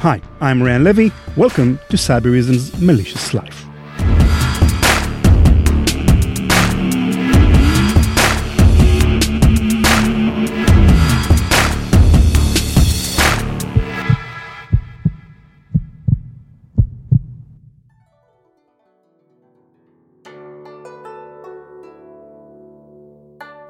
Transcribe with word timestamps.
Hi, 0.00 0.22
I'm 0.40 0.62
Ran 0.62 0.82
Levi. 0.82 1.10
Welcome 1.36 1.78
to 1.90 1.98
Cybereason's 1.98 2.80
Malicious 2.80 3.34
Life. 3.34 3.66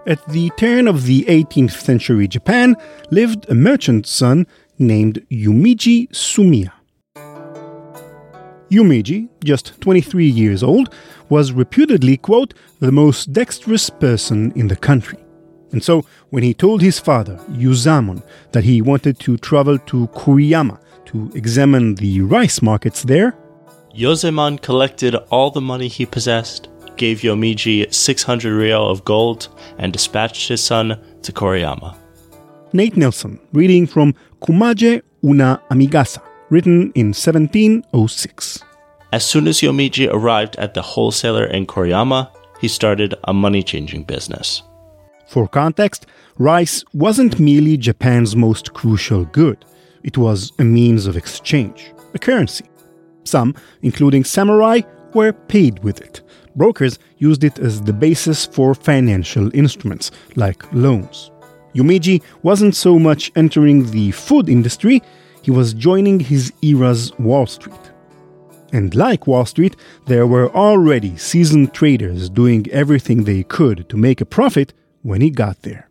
At 0.06 0.24
the 0.28 0.50
turn 0.56 0.86
of 0.86 1.06
the 1.06 1.24
18th 1.24 1.72
century 1.72 2.28
Japan 2.28 2.76
lived 3.10 3.48
a 3.48 3.54
merchant's 3.54 4.10
son 4.10 4.46
named 4.80 5.24
Yumiji 5.30 6.08
Sumiya. 6.10 6.72
Yumiji, 8.70 9.28
just 9.44 9.80
23 9.80 10.26
years 10.26 10.62
old, 10.62 10.94
was 11.28 11.52
reputedly, 11.52 12.16
quote, 12.16 12.54
the 12.80 12.90
most 12.92 13.32
dexterous 13.32 13.90
person 13.90 14.52
in 14.56 14.68
the 14.68 14.76
country. 14.76 15.18
And 15.72 15.82
so, 15.82 16.04
when 16.30 16.42
he 16.42 16.54
told 16.54 16.80
his 16.80 16.98
father, 16.98 17.36
Yuzamon, 17.50 18.22
that 18.52 18.64
he 18.64 18.82
wanted 18.82 19.18
to 19.20 19.36
travel 19.36 19.78
to 19.78 20.08
Kuriyama 20.08 20.80
to 21.06 21.30
examine 21.34 21.94
the 21.96 22.22
rice 22.22 22.62
markets 22.62 23.02
there, 23.02 23.36
Yozemon 23.94 24.62
collected 24.62 25.14
all 25.30 25.50
the 25.50 25.60
money 25.60 25.88
he 25.88 26.06
possessed, 26.06 26.68
gave 26.96 27.20
Yomiji 27.20 27.92
600 27.92 28.52
ryo 28.52 28.88
of 28.88 29.04
gold, 29.04 29.48
and 29.78 29.92
dispatched 29.92 30.48
his 30.48 30.62
son 30.62 31.00
to 31.22 31.32
Koriyama. 31.32 31.96
Nate 32.72 32.96
Nelson, 32.96 33.40
reading 33.52 33.86
from 33.86 34.14
Kumaje 34.40 35.02
Una 35.24 35.60
Amigasa, 35.70 36.22
written 36.50 36.92
in 36.94 37.08
1706. 37.08 38.64
As 39.12 39.26
soon 39.26 39.48
as 39.48 39.60
Yomiji 39.60 40.08
arrived 40.12 40.54
at 40.56 40.74
the 40.74 40.82
wholesaler 40.82 41.46
in 41.46 41.66
Koriyama, 41.66 42.30
he 42.60 42.68
started 42.68 43.14
a 43.24 43.34
money 43.34 43.64
changing 43.64 44.04
business. 44.04 44.62
For 45.26 45.48
context, 45.48 46.06
rice 46.38 46.84
wasn't 46.94 47.40
merely 47.40 47.76
Japan's 47.76 48.36
most 48.36 48.72
crucial 48.72 49.24
good, 49.24 49.64
it 50.04 50.16
was 50.16 50.52
a 50.60 50.64
means 50.64 51.06
of 51.06 51.16
exchange, 51.16 51.92
a 52.14 52.18
currency. 52.18 52.66
Some, 53.24 53.54
including 53.82 54.22
samurai, 54.22 54.82
were 55.12 55.32
paid 55.32 55.82
with 55.82 56.00
it. 56.00 56.22
Brokers 56.54 57.00
used 57.18 57.42
it 57.42 57.58
as 57.58 57.82
the 57.82 57.92
basis 57.92 58.46
for 58.46 58.74
financial 58.74 59.54
instruments, 59.54 60.12
like 60.36 60.72
loans. 60.72 61.32
Yumiji 61.74 62.22
wasn't 62.42 62.74
so 62.74 62.98
much 62.98 63.30
entering 63.36 63.90
the 63.90 64.10
food 64.10 64.48
industry, 64.48 65.02
he 65.42 65.50
was 65.50 65.72
joining 65.72 66.20
his 66.20 66.52
era's 66.62 67.16
Wall 67.18 67.46
Street. 67.46 67.92
And 68.72 68.94
like 68.94 69.26
Wall 69.26 69.46
Street, 69.46 69.76
there 70.06 70.26
were 70.26 70.54
already 70.54 71.16
seasoned 71.16 71.74
traders 71.74 72.28
doing 72.30 72.66
everything 72.70 73.24
they 73.24 73.42
could 73.42 73.88
to 73.88 73.96
make 73.96 74.20
a 74.20 74.26
profit 74.26 74.72
when 75.02 75.20
he 75.20 75.30
got 75.30 75.62
there. 75.62 75.88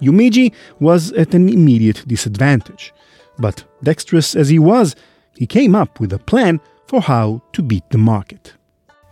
Yumiji 0.00 0.52
was 0.78 1.12
at 1.12 1.34
an 1.34 1.48
immediate 1.48 2.04
disadvantage, 2.06 2.92
but 3.38 3.64
dexterous 3.82 4.34
as 4.34 4.48
he 4.48 4.58
was, 4.58 4.96
he 5.36 5.46
came 5.46 5.74
up 5.74 6.00
with 6.00 6.12
a 6.12 6.18
plan 6.18 6.60
for 6.86 7.00
how 7.00 7.42
to 7.52 7.62
beat 7.62 7.88
the 7.90 7.98
market. 7.98 8.54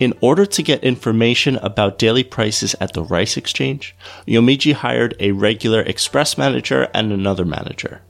In 0.01 0.15
order 0.21 0.47
to 0.47 0.63
get 0.63 0.85
information 0.85 1.57
about 1.57 1.99
daily 1.99 2.23
prices 2.23 2.77
at 2.81 2.93
the 2.93 3.03
rice 3.03 3.37
exchange, 3.37 3.97
Yomiji 4.29 4.73
hired 4.73 5.17
a 5.19 5.33
regular 5.33 5.81
express 5.83 6.39
manager 6.39 6.89
and 6.95 7.13
another 7.13 7.45
manager. 7.45 8.03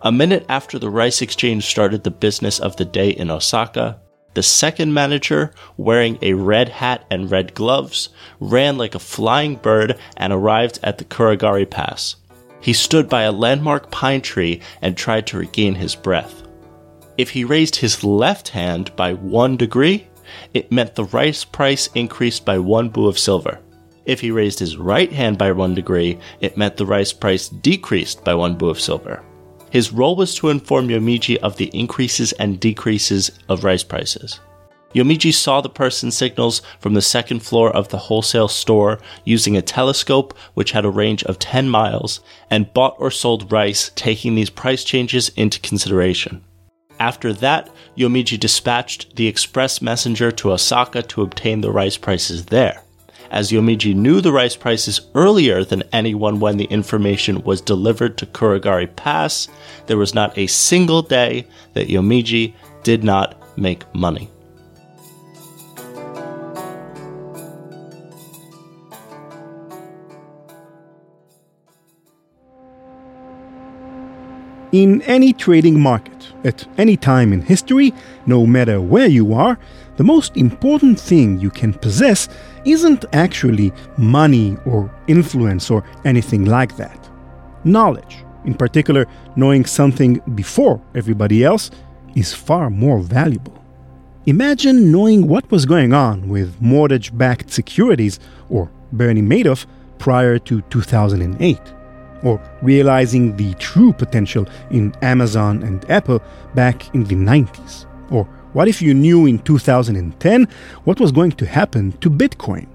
A 0.00 0.10
minute 0.10 0.46
after 0.48 0.78
the 0.78 0.88
rice 0.88 1.20
exchange 1.20 1.66
started 1.66 2.04
the 2.04 2.10
business 2.10 2.58
of 2.58 2.76
the 2.76 2.86
day 2.86 3.10
in 3.10 3.30
Osaka, 3.30 4.00
the 4.32 4.42
second 4.42 4.94
manager, 4.94 5.52
wearing 5.76 6.18
a 6.22 6.34
red 6.34 6.68
hat 6.68 7.04
and 7.10 7.30
red 7.30 7.54
gloves, 7.54 8.10
ran 8.40 8.78
like 8.78 8.94
a 8.94 8.98
flying 8.98 9.56
bird 9.56 9.98
and 10.16 10.32
arrived 10.32 10.78
at 10.82 10.98
the 10.98 11.04
Kuragari 11.04 11.68
Pass. 11.68 12.16
He 12.60 12.72
stood 12.72 13.08
by 13.08 13.22
a 13.22 13.32
landmark 13.32 13.90
pine 13.90 14.22
tree 14.22 14.60
and 14.80 14.96
tried 14.96 15.26
to 15.28 15.38
regain 15.38 15.74
his 15.74 15.94
breath. 15.94 16.42
If 17.18 17.30
he 17.30 17.44
raised 17.44 17.76
his 17.76 18.04
left 18.04 18.48
hand 18.48 18.94
by 18.96 19.14
one 19.14 19.56
degree, 19.56 20.06
it 20.54 20.72
meant 20.72 20.94
the 20.94 21.04
rice 21.04 21.44
price 21.44 21.88
increased 21.94 22.44
by 22.44 22.58
one 22.58 22.88
bu 22.88 23.06
of 23.06 23.18
silver. 23.18 23.60
If 24.04 24.20
he 24.20 24.30
raised 24.30 24.60
his 24.60 24.76
right 24.76 25.12
hand 25.12 25.36
by 25.36 25.52
one 25.52 25.74
degree, 25.74 26.18
it 26.40 26.56
meant 26.56 26.76
the 26.76 26.86
rice 26.86 27.12
price 27.12 27.48
decreased 27.48 28.24
by 28.24 28.34
one 28.34 28.56
bu 28.56 28.68
of 28.68 28.80
silver. 28.80 29.22
His 29.70 29.92
role 29.92 30.16
was 30.16 30.34
to 30.36 30.48
inform 30.48 30.88
Yomiji 30.88 31.36
of 31.38 31.56
the 31.56 31.70
increases 31.74 32.32
and 32.32 32.60
decreases 32.60 33.30
of 33.48 33.64
rice 33.64 33.82
prices. 33.82 34.40
Yomiji 34.94 35.34
saw 35.34 35.60
the 35.60 35.68
person's 35.68 36.16
signals 36.16 36.62
from 36.80 36.94
the 36.94 37.02
second 37.02 37.40
floor 37.40 37.70
of 37.70 37.88
the 37.88 37.98
wholesale 37.98 38.48
store 38.48 38.98
using 39.24 39.54
a 39.54 39.60
telescope 39.60 40.32
which 40.54 40.72
had 40.72 40.86
a 40.86 40.90
range 40.90 41.22
of 41.24 41.38
10 41.38 41.68
miles 41.68 42.20
and 42.48 42.72
bought 42.72 42.96
or 42.98 43.10
sold 43.10 43.52
rice 43.52 43.90
taking 43.94 44.34
these 44.34 44.48
price 44.48 44.84
changes 44.84 45.28
into 45.36 45.60
consideration. 45.60 46.42
After 46.98 47.32
that, 47.34 47.70
Yomiji 47.96 48.38
dispatched 48.38 49.16
the 49.16 49.26
express 49.26 49.82
messenger 49.82 50.32
to 50.32 50.52
Osaka 50.52 51.02
to 51.02 51.22
obtain 51.22 51.60
the 51.60 51.70
rice 51.70 51.96
prices 51.96 52.46
there. 52.46 52.82
As 53.30 53.50
Yomiji 53.50 53.94
knew 53.94 54.20
the 54.20 54.32
rice 54.32 54.56
prices 54.56 55.00
earlier 55.14 55.64
than 55.64 55.82
anyone 55.92 56.40
when 56.40 56.56
the 56.56 56.64
information 56.66 57.42
was 57.42 57.60
delivered 57.60 58.16
to 58.18 58.26
Kuragari 58.26 58.94
Pass, 58.94 59.48
there 59.86 59.98
was 59.98 60.14
not 60.14 60.36
a 60.38 60.46
single 60.46 61.02
day 61.02 61.46
that 61.74 61.88
Yomiji 61.88 62.54
did 62.82 63.02
not 63.02 63.36
make 63.58 63.82
money. 63.94 64.30
In 74.72 75.02
any 75.02 75.32
trading 75.32 75.80
market, 75.80 76.15
at 76.46 76.66
any 76.78 76.96
time 76.96 77.32
in 77.32 77.42
history, 77.42 77.92
no 78.26 78.46
matter 78.46 78.80
where 78.80 79.08
you 79.08 79.34
are, 79.34 79.58
the 79.96 80.04
most 80.04 80.36
important 80.36 80.98
thing 80.98 81.40
you 81.40 81.50
can 81.50 81.72
possess 81.74 82.28
isn't 82.64 83.04
actually 83.12 83.72
money 83.98 84.56
or 84.64 84.90
influence 85.08 85.70
or 85.70 85.84
anything 86.04 86.44
like 86.44 86.76
that. 86.76 87.10
Knowledge, 87.64 88.24
in 88.44 88.54
particular, 88.54 89.06
knowing 89.34 89.64
something 89.64 90.20
before 90.34 90.80
everybody 90.94 91.44
else, 91.44 91.70
is 92.14 92.32
far 92.32 92.70
more 92.70 93.00
valuable. 93.00 93.52
Imagine 94.26 94.90
knowing 94.90 95.28
what 95.28 95.50
was 95.50 95.66
going 95.66 95.92
on 95.92 96.28
with 96.28 96.60
mortgage 96.60 97.16
backed 97.16 97.50
securities 97.50 98.18
or 98.48 98.70
Bernie 98.92 99.22
Madoff 99.22 99.66
prior 99.98 100.38
to 100.40 100.62
2008 100.62 101.75
or 102.22 102.40
realizing 102.62 103.36
the 103.36 103.54
true 103.54 103.92
potential 103.92 104.46
in 104.70 104.94
Amazon 105.02 105.62
and 105.62 105.88
Apple 105.90 106.22
back 106.54 106.94
in 106.94 107.04
the 107.04 107.14
90s? 107.14 107.86
Or 108.10 108.24
what 108.52 108.68
if 108.68 108.80
you 108.80 108.94
knew 108.94 109.26
in 109.26 109.38
2010 109.40 110.48
what 110.84 111.00
was 111.00 111.12
going 111.12 111.32
to 111.32 111.46
happen 111.46 111.92
to 111.98 112.08
Bitcoin? 112.10 112.66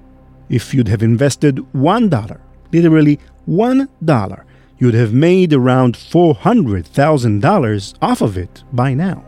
If 0.49 0.73
you'd 0.73 0.89
have 0.89 1.01
invested 1.01 1.55
$1, 1.73 2.39
literally 2.71 3.19
$1, 3.47 4.43
you'd 4.77 4.93
have 4.93 5.13
made 5.13 5.53
around 5.53 5.95
$400,000 5.95 7.93
off 8.01 8.21
of 8.21 8.37
it 8.37 8.63
by 8.73 8.93
now. 8.93 9.23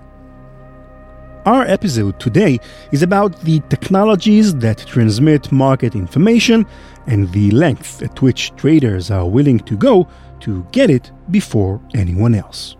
Our 1.45 1.63
episode 1.63 2.21
today 2.21 2.57
is 2.93 3.03
about 3.03 3.41
the 3.41 3.59
technologies 3.67 4.55
that 4.55 4.77
transmit 4.77 5.51
market 5.51 5.93
information 5.93 6.65
and 7.05 7.29
the 7.33 7.51
length 7.51 8.01
at 8.01 8.21
which 8.21 8.55
traders 8.55 9.11
are 9.11 9.27
willing 9.27 9.59
to 9.59 9.75
go 9.75 10.07
to 10.39 10.65
get 10.71 10.89
it 10.89 11.11
before 11.31 11.81
anyone 11.95 12.33
else. 12.33 12.77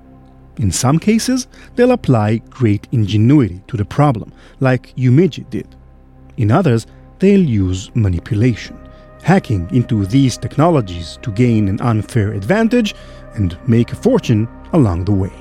In 0.60 0.72
some 0.72 0.98
cases, 0.98 1.50
they'll 1.76 1.92
apply 1.92 2.38
great 2.50 2.88
ingenuity 2.94 3.62
to 3.68 3.76
the 3.76 3.84
problem, 3.84 4.32
like 4.62 4.96
Yumiji 4.96 5.50
did. 5.50 5.76
In 6.38 6.50
others, 6.50 6.88
they'll 7.20 7.44
use 7.44 7.94
manipulation, 7.96 8.80
hacking 9.24 9.68
into 9.76 10.06
these 10.06 10.38
technologies 10.38 11.20
to 11.22 11.34
gain 11.34 11.68
an 11.68 11.82
unfair 11.82 12.32
advantage 12.32 12.96
and 13.34 13.58
make 13.68 13.92
a 13.92 13.98
fortune 13.98 14.48
along 14.72 15.04
the 15.04 15.12
way. 15.12 15.34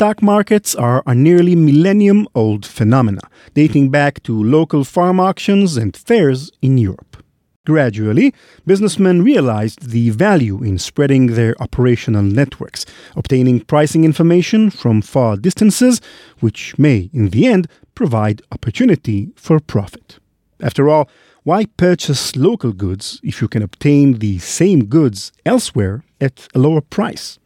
Stock 0.00 0.22
markets 0.22 0.74
are 0.74 1.02
a 1.06 1.14
nearly 1.14 1.54
millennium 1.54 2.26
old 2.34 2.64
phenomena, 2.64 3.20
dating 3.52 3.90
back 3.90 4.22
to 4.22 4.32
local 4.32 4.82
farm 4.82 5.20
auctions 5.20 5.76
and 5.76 5.94
fairs 5.94 6.50
in 6.62 6.78
Europe. 6.78 7.22
Gradually, 7.66 8.32
businessmen 8.64 9.20
realized 9.20 9.90
the 9.90 10.08
value 10.08 10.62
in 10.62 10.78
spreading 10.78 11.26
their 11.26 11.54
operational 11.60 12.22
networks, 12.22 12.86
obtaining 13.14 13.60
pricing 13.60 14.06
information 14.06 14.70
from 14.70 15.02
far 15.02 15.36
distances, 15.36 16.00
which 16.38 16.78
may, 16.78 17.10
in 17.12 17.28
the 17.28 17.46
end, 17.46 17.68
provide 17.94 18.40
opportunity 18.50 19.28
for 19.36 19.60
profit. 19.60 20.18
After 20.62 20.88
all, 20.88 21.10
why 21.42 21.66
purchase 21.76 22.34
local 22.36 22.72
goods 22.72 23.20
if 23.22 23.42
you 23.42 23.48
can 23.48 23.62
obtain 23.62 24.20
the 24.20 24.38
same 24.38 24.86
goods 24.86 25.30
elsewhere 25.44 26.04
at 26.22 26.48
a 26.54 26.58
lower 26.58 26.80
price? 26.80 27.38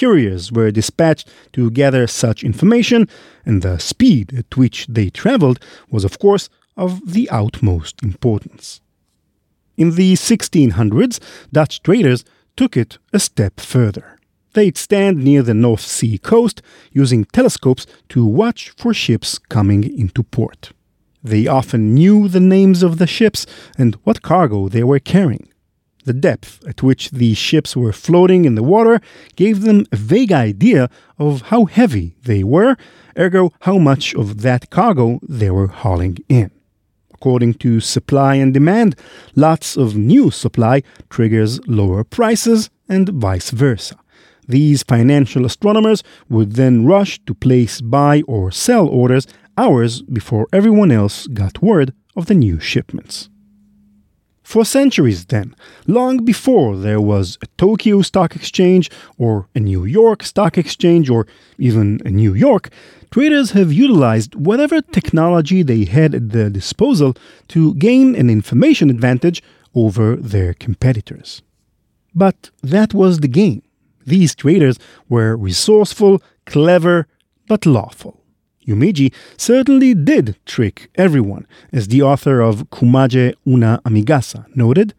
Couriers 0.00 0.50
were 0.50 0.70
dispatched 0.70 1.28
to 1.52 1.70
gather 1.70 2.06
such 2.06 2.42
information, 2.42 3.06
and 3.44 3.60
the 3.60 3.78
speed 3.78 4.32
at 4.34 4.56
which 4.56 4.86
they 4.86 5.10
traveled 5.10 5.60
was, 5.90 6.04
of 6.04 6.18
course, 6.18 6.48
of 6.74 7.12
the 7.12 7.28
utmost 7.28 8.02
importance. 8.02 8.80
In 9.76 9.96
the 9.96 10.14
1600s, 10.14 11.20
Dutch 11.52 11.82
traders 11.82 12.24
took 12.56 12.78
it 12.78 12.96
a 13.12 13.20
step 13.20 13.60
further. 13.60 14.16
They'd 14.54 14.78
stand 14.78 15.22
near 15.22 15.42
the 15.42 15.54
North 15.54 15.82
Sea 15.82 16.16
coast 16.16 16.62
using 16.92 17.26
telescopes 17.26 17.86
to 18.08 18.24
watch 18.24 18.70
for 18.70 18.94
ships 18.94 19.38
coming 19.38 19.84
into 19.84 20.22
port. 20.22 20.72
They 21.22 21.46
often 21.46 21.94
knew 21.94 22.26
the 22.26 22.40
names 22.40 22.82
of 22.82 22.96
the 22.96 23.06
ships 23.06 23.44
and 23.76 23.96
what 24.04 24.22
cargo 24.22 24.68
they 24.68 24.82
were 24.82 24.98
carrying. 24.98 25.48
The 26.04 26.12
depth 26.12 26.66
at 26.66 26.82
which 26.82 27.10
these 27.10 27.36
ships 27.36 27.76
were 27.76 27.92
floating 27.92 28.44
in 28.44 28.54
the 28.54 28.62
water 28.62 29.00
gave 29.36 29.62
them 29.62 29.84
a 29.92 29.96
vague 29.96 30.32
idea 30.32 30.88
of 31.18 31.42
how 31.42 31.66
heavy 31.66 32.16
they 32.22 32.42
were, 32.42 32.76
ergo, 33.18 33.52
how 33.60 33.78
much 33.78 34.14
of 34.14 34.40
that 34.42 34.70
cargo 34.70 35.20
they 35.22 35.50
were 35.50 35.66
hauling 35.66 36.18
in. 36.28 36.50
According 37.12 37.54
to 37.54 37.80
supply 37.80 38.36
and 38.36 38.54
demand, 38.54 38.96
lots 39.36 39.76
of 39.76 39.94
new 39.94 40.30
supply 40.30 40.82
triggers 41.10 41.60
lower 41.66 42.02
prices 42.02 42.70
and 42.88 43.10
vice 43.10 43.50
versa. 43.50 43.96
These 44.48 44.82
financial 44.82 45.44
astronomers 45.44 46.02
would 46.30 46.52
then 46.52 46.86
rush 46.86 47.20
to 47.26 47.34
place 47.34 47.82
buy 47.82 48.22
or 48.26 48.50
sell 48.50 48.88
orders 48.88 49.26
hours 49.58 50.00
before 50.02 50.48
everyone 50.50 50.90
else 50.90 51.26
got 51.26 51.62
word 51.62 51.92
of 52.16 52.24
the 52.26 52.34
new 52.34 52.58
shipments. 52.58 53.28
For 54.50 54.64
centuries, 54.64 55.26
then, 55.26 55.54
long 55.86 56.24
before 56.24 56.76
there 56.76 57.00
was 57.00 57.38
a 57.40 57.46
Tokyo 57.56 58.02
Stock 58.02 58.34
Exchange 58.34 58.90
or 59.16 59.46
a 59.54 59.60
New 59.60 59.84
York 59.84 60.24
Stock 60.24 60.58
Exchange 60.58 61.08
or 61.08 61.28
even 61.56 62.00
a 62.04 62.10
New 62.10 62.34
York, 62.34 62.68
traders 63.12 63.52
have 63.52 63.72
utilized 63.72 64.34
whatever 64.34 64.80
technology 64.80 65.62
they 65.62 65.84
had 65.84 66.16
at 66.16 66.30
their 66.30 66.50
disposal 66.50 67.14
to 67.46 67.76
gain 67.76 68.16
an 68.16 68.28
information 68.28 68.90
advantage 68.90 69.40
over 69.76 70.16
their 70.16 70.52
competitors. 70.52 71.42
But 72.12 72.50
that 72.60 72.92
was 72.92 73.20
the 73.20 73.28
game. 73.28 73.62
These 74.04 74.34
traders 74.34 74.80
were 75.08 75.36
resourceful, 75.36 76.20
clever, 76.44 77.06
but 77.46 77.66
lawful. 77.66 78.19
Yumeji 78.66 79.12
certainly 79.36 79.94
did 79.94 80.36
trick 80.46 80.90
everyone, 80.94 81.46
as 81.72 81.88
the 81.88 82.02
author 82.02 82.40
of 82.40 82.68
Kumaje 82.70 83.34
Una 83.46 83.80
Amigasa 83.84 84.46
noted. 84.54 84.94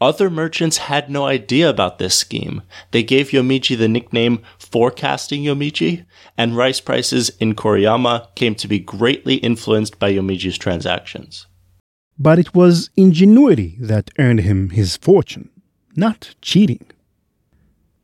Other 0.00 0.30
merchants 0.30 0.78
had 0.78 1.10
no 1.10 1.26
idea 1.26 1.68
about 1.68 1.98
this 1.98 2.16
scheme. 2.16 2.62
They 2.90 3.02
gave 3.02 3.30
Yomiji 3.30 3.76
the 3.76 3.88
nickname 3.88 4.40
Forecasting 4.58 5.42
Yomiji, 5.42 6.06
and 6.38 6.56
rice 6.56 6.80
prices 6.80 7.30
in 7.38 7.54
Koriyama 7.54 8.34
came 8.34 8.54
to 8.54 8.68
be 8.68 8.78
greatly 8.78 9.34
influenced 9.36 9.98
by 9.98 10.12
Yomiji's 10.12 10.56
transactions. 10.56 11.46
But 12.18 12.38
it 12.38 12.54
was 12.54 12.88
ingenuity 12.96 13.76
that 13.80 14.10
earned 14.18 14.40
him 14.40 14.70
his 14.70 14.96
fortune, 14.96 15.50
not 15.96 16.34
cheating. 16.40 16.86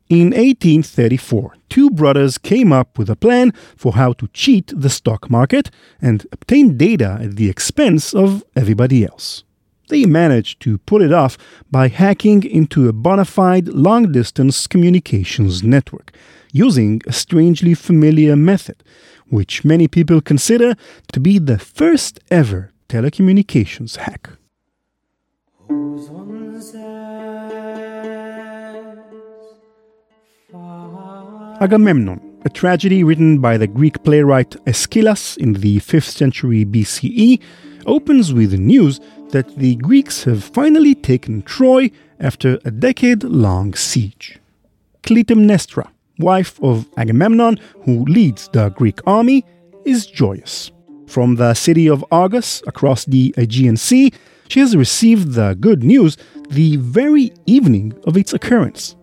In 0.09 0.27
1834, 0.27 1.57
two 1.69 1.91
brothers 1.91 2.39
came 2.39 2.73
up 2.73 2.97
with 2.97 3.11
a 3.11 3.17
plan 3.17 3.53
for 3.77 3.95
how 3.95 4.13
to 4.13 4.29
cheat 4.29 4.73
the 4.75 4.89
stock 4.89 5.29
market 5.29 5.69
and 6.01 6.25
obtain 6.31 6.77
data 6.77 7.19
at 7.21 7.35
the 7.35 7.51
expense 7.51 8.15
of 8.15 8.45
everybody 8.55 9.05
else. 9.05 9.43
They 9.89 10.07
managed 10.07 10.61
to 10.61 10.79
pull 10.79 11.03
it 11.03 11.13
off 11.13 11.37
by 11.73 11.89
hacking 11.89 12.45
into 12.45 12.89
a 12.89 12.93
bona 12.93 13.25
fide 13.25 13.67
long 13.69 14.13
distance 14.13 14.69
communications 14.69 15.65
network 15.65 16.13
using 16.53 17.01
a 17.07 17.13
strangely 17.13 17.75
familiar 17.75 18.37
method, 18.37 18.85
which 19.29 19.65
many 19.65 19.89
people 19.89 20.21
consider 20.21 20.77
to 21.13 21.21
be 21.21 21.41
the 21.41 21.59
first 21.59 22.21
ever 22.31 22.73
telecommunications 22.89 23.97
hack. 23.97 24.31
Agamemnon, 31.61 32.21
a 32.45 32.51
tragedy 32.51 33.03
written 33.03 33.39
by 33.39 33.57
the 33.57 33.67
Greek 33.67 34.03
playwright 34.05 34.55
Aeschylus 34.67 35.39
in 35.39 35.55
the 35.55 35.79
5th 35.79 36.11
century 36.11 36.67
BCE, 36.67 37.41
opens 37.87 38.35
with 38.35 38.51
the 38.51 38.59
news 38.59 39.01
that 39.31 39.57
the 39.57 39.77
Greeks 39.77 40.25
have 40.25 40.45
finally 40.45 40.95
taken 40.95 41.41
Troy 41.43 41.91
after 42.21 42.59
a 42.65 42.71
decade 42.71 43.25
long 43.25 43.73
siege. 43.75 44.39
Clytemnestra, 45.03 45.89
wife 46.19 46.63
of 46.63 46.87
Agamemnon, 46.99 47.59
who 47.85 48.05
leads 48.05 48.49
the 48.49 48.69
Greek 48.71 49.01
army, 49.07 49.45
is 49.87 50.07
joyous. 50.07 50.73
From 51.07 51.37
the 51.37 51.55
city 51.55 51.89
of 51.89 52.05
Argos 52.11 52.63
across 52.67 53.05
the 53.07 53.35
Aegean 53.39 53.79
Sea, 53.79 54.13
she 54.49 54.61
has 54.61 54.77
received 54.77 55.33
the 55.33 55.57
good 55.59 55.83
news 55.83 56.19
the 56.51 56.77
very 56.77 57.33
evening 57.47 57.95
of 58.05 58.17
its 58.17 58.35
occurrence. 58.35 58.96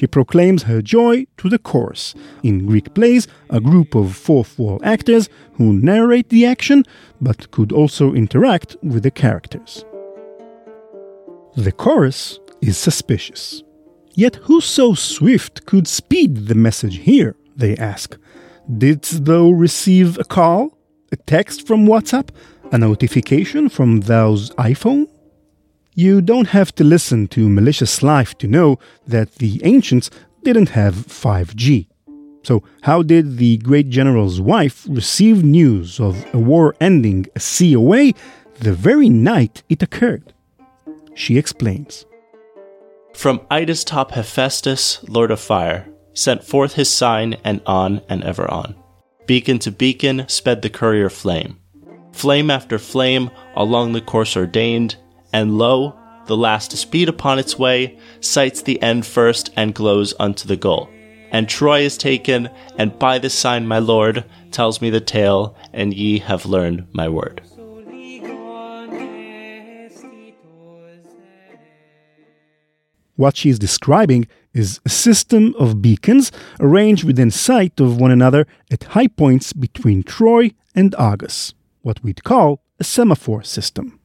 She 0.00 0.06
proclaims 0.06 0.62
her 0.62 0.80
joy 0.80 1.26
to 1.36 1.50
the 1.50 1.58
chorus. 1.58 2.14
In 2.42 2.64
Greek 2.64 2.94
plays, 2.94 3.28
a 3.50 3.60
group 3.60 3.94
of 3.94 4.16
fourth 4.16 4.58
wall 4.58 4.80
actors 4.82 5.28
who 5.58 5.74
narrate 5.74 6.30
the 6.30 6.46
action 6.46 6.84
but 7.20 7.50
could 7.50 7.70
also 7.70 8.14
interact 8.14 8.78
with 8.82 9.02
the 9.02 9.10
characters. 9.10 9.84
The 11.54 11.72
chorus 11.72 12.40
is 12.62 12.78
suspicious. 12.78 13.62
Yet 14.14 14.36
who 14.36 14.62
so 14.62 14.94
swift 14.94 15.66
could 15.66 15.86
speed 15.86 16.46
the 16.46 16.54
message 16.54 17.00
here? 17.00 17.36
They 17.54 17.76
ask. 17.76 18.16
Didst 18.78 19.26
thou 19.26 19.50
receive 19.50 20.16
a 20.16 20.24
call? 20.24 20.78
A 21.12 21.16
text 21.16 21.66
from 21.66 21.86
WhatsApp? 21.86 22.30
A 22.72 22.78
notification 22.78 23.68
from 23.68 24.00
thou's 24.00 24.48
iPhone? 24.52 25.08
You 25.94 26.20
don't 26.20 26.48
have 26.48 26.74
to 26.76 26.84
listen 26.84 27.26
to 27.28 27.48
Malicious 27.48 28.02
Life 28.02 28.38
to 28.38 28.46
know 28.46 28.78
that 29.06 29.36
the 29.36 29.60
ancients 29.64 30.08
didn't 30.44 30.70
have 30.70 30.94
5G. 30.94 31.88
So, 32.42 32.62
how 32.82 33.02
did 33.02 33.36
the 33.36 33.58
great 33.58 33.88
general's 33.90 34.40
wife 34.40 34.86
receive 34.88 35.44
news 35.44 36.00
of 36.00 36.24
a 36.32 36.38
war 36.38 36.74
ending 36.80 37.26
a 37.34 37.40
sea 37.40 37.74
away 37.74 38.14
the 38.60 38.72
very 38.72 39.08
night 39.08 39.62
it 39.68 39.82
occurred? 39.82 40.32
She 41.14 41.36
explains. 41.36 42.06
From 43.12 43.40
Ida's 43.50 43.84
top 43.84 44.12
Hephaestus, 44.12 45.02
lord 45.08 45.30
of 45.30 45.40
fire, 45.40 45.88
sent 46.14 46.44
forth 46.44 46.74
his 46.74 46.90
sign, 46.90 47.36
and 47.44 47.60
on 47.66 48.00
and 48.08 48.22
ever 48.24 48.50
on. 48.50 48.74
Beacon 49.26 49.58
to 49.60 49.70
beacon 49.70 50.24
sped 50.28 50.62
the 50.62 50.70
courier 50.70 51.10
flame. 51.10 51.58
Flame 52.12 52.50
after 52.50 52.78
flame 52.78 53.30
along 53.54 53.92
the 53.92 54.00
course 54.00 54.36
ordained, 54.36 54.96
and 55.32 55.58
lo, 55.58 55.96
the 56.26 56.36
last 56.36 56.70
to 56.70 56.76
speed 56.76 57.08
upon 57.08 57.38
its 57.38 57.58
way, 57.58 57.98
sights 58.20 58.62
the 58.62 58.80
end 58.82 59.06
first 59.06 59.50
and 59.56 59.74
glows 59.74 60.14
unto 60.18 60.46
the 60.46 60.56
goal. 60.56 60.88
And 61.32 61.48
Troy 61.48 61.80
is 61.82 61.96
taken, 61.96 62.50
and 62.76 62.98
by 62.98 63.18
this 63.18 63.34
sign 63.34 63.66
my 63.66 63.78
lord 63.78 64.24
tells 64.50 64.80
me 64.80 64.90
the 64.90 65.00
tale, 65.00 65.56
and 65.72 65.94
ye 65.94 66.18
have 66.18 66.46
learned 66.46 66.88
my 66.92 67.08
word. 67.08 67.42
What 73.16 73.36
she 73.36 73.50
is 73.50 73.58
describing 73.58 74.26
is 74.54 74.80
a 74.84 74.88
system 74.88 75.54
of 75.58 75.82
beacons 75.82 76.32
arranged 76.58 77.04
within 77.04 77.30
sight 77.30 77.78
of 77.78 78.00
one 78.00 78.10
another 78.10 78.46
at 78.70 78.84
high 78.84 79.08
points 79.08 79.52
between 79.52 80.02
Troy 80.02 80.52
and 80.74 80.94
Argos, 80.94 81.54
what 81.82 82.02
we'd 82.02 82.24
call 82.24 82.62
a 82.78 82.84
semaphore 82.84 83.42
system. 83.42 83.99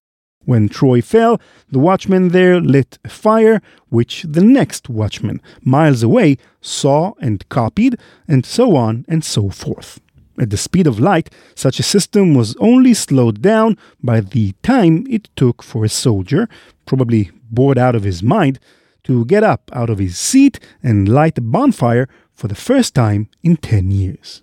When 0.46 0.70
Troy 0.70 1.02
fell, 1.02 1.42
the 1.72 1.80
watchman 1.80 2.30
there 2.30 2.62
lit 2.62 3.00
a 3.04 3.10
fire, 3.10 3.62
which 3.90 4.24
the 4.24 4.44
next 4.44 4.90
watchman, 4.90 5.42
miles 5.62 6.04
away, 6.04 6.38
saw 6.62 7.14
and 7.20 7.48
copied, 7.50 7.98
and 8.28 8.46
so 8.46 8.76
on 8.76 9.06
and 9.08 9.24
so 9.24 9.50
forth. 9.50 10.00
At 10.38 10.50
the 10.50 10.58
speed 10.58 10.86
of 10.86 11.00
light, 11.00 11.30
such 11.56 11.80
a 11.80 11.84
system 11.84 12.36
was 12.36 12.56
only 12.58 12.94
slowed 12.94 13.42
down 13.42 13.78
by 14.04 14.20
the 14.20 14.54
time 14.64 15.08
it 15.10 15.30
took 15.36 15.64
for 15.64 15.86
a 15.86 15.90
soldier, 15.90 16.48
probably 16.86 17.32
bored 17.50 17.78
out 17.78 17.96
of 17.96 18.04
his 18.04 18.22
mind, 18.22 18.60
to 19.06 19.26
get 19.26 19.44
up 19.44 19.72
out 19.74 19.90
of 19.90 20.00
his 20.00 20.18
seat 20.18 20.60
and 20.84 21.08
light 21.08 21.38
a 21.38 21.42
bonfire 21.42 22.08
for 22.34 22.48
the 22.48 22.56
first 22.56 22.94
time 22.94 23.30
in 23.44 23.56
10 23.56 23.92
years. 23.92 24.42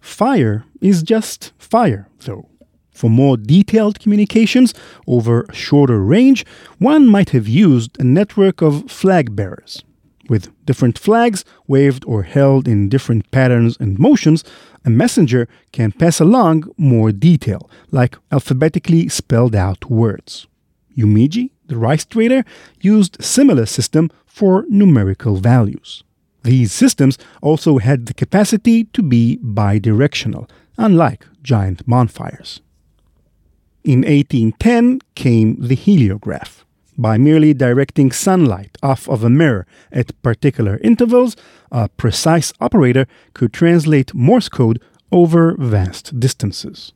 Fire 0.00 0.64
is 0.80 1.02
just 1.02 1.52
fire, 1.58 2.08
though. 2.20 2.48
For 2.96 3.10
more 3.10 3.36
detailed 3.36 4.00
communications 4.00 4.72
over 5.06 5.44
shorter 5.52 6.00
range, 6.00 6.46
one 6.78 7.06
might 7.06 7.30
have 7.30 7.46
used 7.46 8.00
a 8.00 8.04
network 8.04 8.62
of 8.62 8.90
flag 8.90 9.36
bearers. 9.36 9.82
With 10.30 10.48
different 10.64 10.98
flags 10.98 11.44
waved 11.66 12.06
or 12.06 12.22
held 12.22 12.66
in 12.66 12.88
different 12.88 13.30
patterns 13.30 13.76
and 13.78 13.98
motions, 13.98 14.44
a 14.82 14.88
messenger 14.88 15.46
can 15.72 15.92
pass 15.92 16.20
along 16.20 16.64
more 16.78 17.12
detail, 17.12 17.70
like 17.90 18.16
alphabetically 18.32 19.08
spelled 19.10 19.54
out 19.54 19.90
words. 19.90 20.46
Yumiji, 20.96 21.50
the 21.66 21.76
rice 21.76 22.06
trader, 22.06 22.44
used 22.80 23.22
similar 23.22 23.66
system 23.66 24.10
for 24.24 24.64
numerical 24.70 25.36
values. 25.36 26.02
These 26.44 26.72
systems 26.72 27.18
also 27.42 27.76
had 27.76 28.06
the 28.06 28.14
capacity 28.14 28.84
to 28.94 29.02
be 29.02 29.38
bidirectional, 29.44 30.48
unlike 30.78 31.26
giant 31.42 31.86
bonfires. 31.86 32.62
In 33.86 34.00
1810 34.00 34.98
came 35.14 35.60
the 35.60 35.76
heliograph. 35.76 36.64
By 36.98 37.18
merely 37.18 37.54
directing 37.54 38.10
sunlight 38.10 38.76
off 38.82 39.08
of 39.08 39.22
a 39.22 39.30
mirror 39.30 39.64
at 39.92 40.20
particular 40.22 40.80
intervals, 40.82 41.36
a 41.70 41.88
precise 41.90 42.52
operator 42.60 43.06
could 43.32 43.52
translate 43.52 44.12
Morse 44.12 44.48
code 44.48 44.82
over 45.12 45.54
vast 45.56 46.18
distances. 46.18 46.94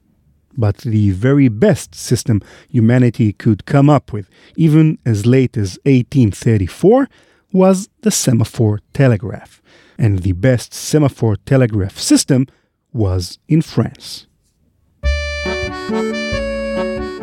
But 0.59 0.79
the 0.79 1.11
very 1.11 1.47
best 1.47 1.95
system 1.95 2.43
humanity 2.69 3.35
could 3.35 3.67
come 3.67 3.89
up 3.89 4.13
with, 4.13 4.29
even 4.57 4.99
as 5.07 5.25
late 5.25 5.57
as 5.57 5.79
1834, 5.85 7.09
was 7.53 7.89
the 8.01 8.11
semaphore 8.11 8.81
telegraph. 8.95 9.63
And 9.97 10.25
the 10.25 10.33
best 10.33 10.75
semaphore 10.75 11.37
telegraph 11.37 11.97
system 12.01 12.49
was 12.93 13.39
in 13.47 13.63
France 13.63 14.27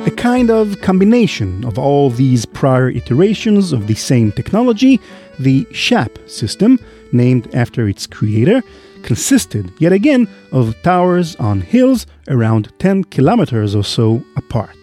a 0.08 0.12
kind 0.12 0.50
of 0.50 0.80
combination 0.80 1.66
of 1.66 1.78
all 1.78 2.10
these 2.10 2.46
prior 2.46 2.90
iterations 2.90 3.74
of 3.74 3.88
the 3.88 3.94
same 3.94 4.32
technology, 4.32 5.02
the 5.38 5.66
Chappe 5.74 6.18
system, 6.30 6.80
named 7.12 7.54
after 7.54 7.90
its 7.90 8.08
creator, 8.08 8.64
consisted 9.04 9.70
yet 9.80 9.92
again 9.92 10.26
of 10.54 10.82
towers 10.82 11.36
on 11.36 11.60
hills 11.60 12.08
around 12.30 12.72
10 12.80 13.04
kilometers 13.06 13.76
or 13.76 13.84
so 13.84 14.24
apart. 14.38 14.78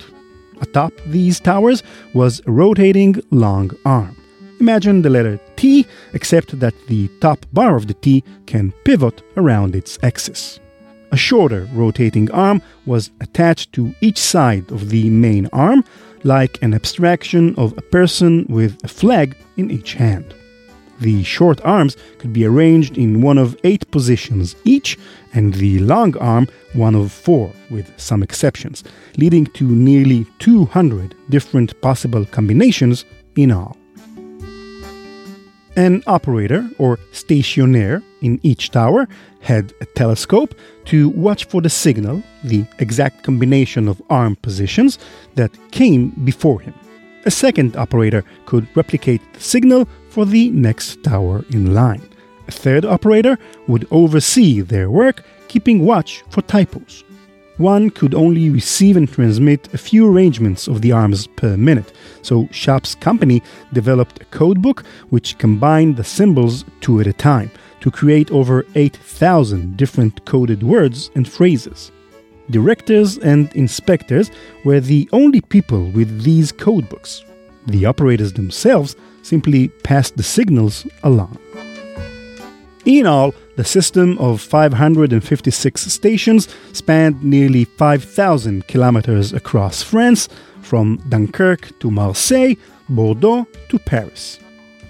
Atop 0.61 0.93
these 1.07 1.41
towers 1.41 1.83
was 2.13 2.43
a 2.47 2.53
rotating 2.53 3.19
long 3.31 3.71
arm. 3.87 4.15
Imagine 4.61 5.01
the 5.01 5.09
letter 5.09 5.41
T, 5.57 5.87
except 6.13 6.61
that 6.61 6.75
the 6.89 7.09
top 7.23 7.47
bar 7.51 7.77
of 7.77 7.87
the 7.87 7.95
T 7.95 8.23
can 8.45 8.73
pivot 8.85 9.23
around 9.39 9.75
its 9.75 9.99
axis. 10.03 10.61
A 11.15 11.17
shorter 11.17 11.69
rotating 11.73 12.29
arm 12.33 12.61
was 12.87 13.13
attached 13.21 13.73
to 13.75 13.95
each 14.01 14.19
side 14.19 14.69
of 14.73 14.91
the 14.91 15.09
main 15.11 15.47
arm, 15.53 15.85
like 16.25 16.61
an 16.61 16.75
abstraction 16.75 17.55
of 17.55 17.73
a 17.79 17.83
person 17.83 18.45
with 18.49 18.77
a 18.83 18.89
flag 18.89 19.37
in 19.57 19.71
each 19.71 19.95
hand. 19.95 20.35
The 20.99 21.23
short 21.23 21.61
arms 21.65 21.97
could 22.19 22.33
be 22.33 22.45
arranged 22.45 22.99
in 22.99 23.23
one 23.23 23.39
of 23.39 23.57
eight 23.63 23.89
positions 23.93 24.57
each, 24.65 24.99
and 25.33 25.55
the 25.55 25.79
long 25.79 26.17
arm 26.17 26.49
one 26.73 26.97
of 26.97 27.13
four, 27.13 27.53
with 27.71 27.87
some 27.97 28.21
exceptions, 28.25 28.83
leading 29.17 29.47
to 29.59 29.65
nearly 29.65 30.27
200 30.41 31.15
different 31.31 31.81
possible 31.81 32.25
combinations 32.25 33.05
in 33.37 33.53
all. 33.53 33.77
An 35.77 36.03
operator, 36.09 36.69
or 36.79 36.99
stationnaire, 37.13 38.03
in 38.25 38.41
each 38.43 38.71
tower 38.71 39.07
had 39.41 39.73
a 39.81 39.85
telescope 39.85 40.55
to 40.87 41.11
watch 41.11 41.45
for 41.45 41.61
the 41.61 41.69
signal, 41.69 42.23
the 42.43 42.65
exact 42.79 43.23
combination 43.23 43.87
of 43.87 44.03
arm 44.09 44.35
positions, 44.37 44.99
that 45.35 45.53
came 45.71 46.09
before 46.25 46.61
him. 46.61 46.75
A 47.27 47.31
second 47.31 47.77
operator 47.77 48.25
could 48.47 48.67
replicate 48.75 49.21
the 49.35 49.41
signal 49.41 49.87
for 50.09 50.25
the 50.25 50.51
next 50.51 51.03
tower 51.05 51.45
in 51.51 51.75
line. 51.75 52.03
A 52.49 52.53
third 52.53 52.85
operator 52.85 53.39
would 53.69 53.87
oversee 53.91 54.61
their 54.61 54.91
work, 54.91 55.23
keeping 55.49 55.85
watch 55.85 56.25
for 56.31 56.43
typos. 56.43 57.05
One 57.59 57.91
could 57.91 58.15
only 58.15 58.51
receive 58.51 58.97
and 58.97 59.09
transmit 59.09 59.73
a 59.73 59.79
few 59.79 60.11
arrangements 60.11 60.67
of 60.67 60.83
the 60.83 60.93
arms 60.93 61.29
per 61.29 61.57
minute, 61.57 61.93
so 62.23 62.49
Chappe's 62.51 62.97
company 62.97 63.43
developed 63.73 64.21
a 64.21 64.25
codebook 64.37 64.85
which 65.11 65.39
combined 65.39 65.97
the 65.97 66.05
symbols 66.05 66.65
two 66.81 67.01
at 67.01 67.07
a 67.07 67.13
time 67.13 67.51
to 67.85 67.91
create 67.91 68.31
over 68.31 68.65
8,000 68.77 69.77
different 69.77 70.25
coded 70.25 70.63
words 70.63 71.11
and 71.15 71.29
phrases. 71.29 71.93
Directors 72.49 73.19
and 73.19 73.53
inspectors 73.53 74.31
were 74.65 74.81
the 74.81 75.07
only 75.13 75.43
people 75.43 75.91
with 75.91 76.23
these 76.23 76.51
codebooks. 76.51 77.23
The 77.67 77.85
operators 77.85 78.33
themselves 78.33 78.97
simply 79.23 79.69
passed 79.69 80.17
the 80.17 80.23
signals 80.23 80.87
along. 81.03 81.37
In 82.87 83.07
all, 83.07 83.35
the 83.57 83.65
system 83.65 84.17
of 84.19 84.41
556 84.41 85.83
stations 85.93 86.49
spanned 86.73 87.23
nearly 87.23 87.67
5,000 87.67 88.67
kilometers 88.67 89.35
across 89.35 89.83
France, 89.83 90.27
from 90.63 91.03
Dunkirk 91.11 91.79
to 91.81 91.91
Marseille, 91.91 92.55
Bordeaux 92.89 93.47
to 93.69 93.79
Paris. 93.79 94.39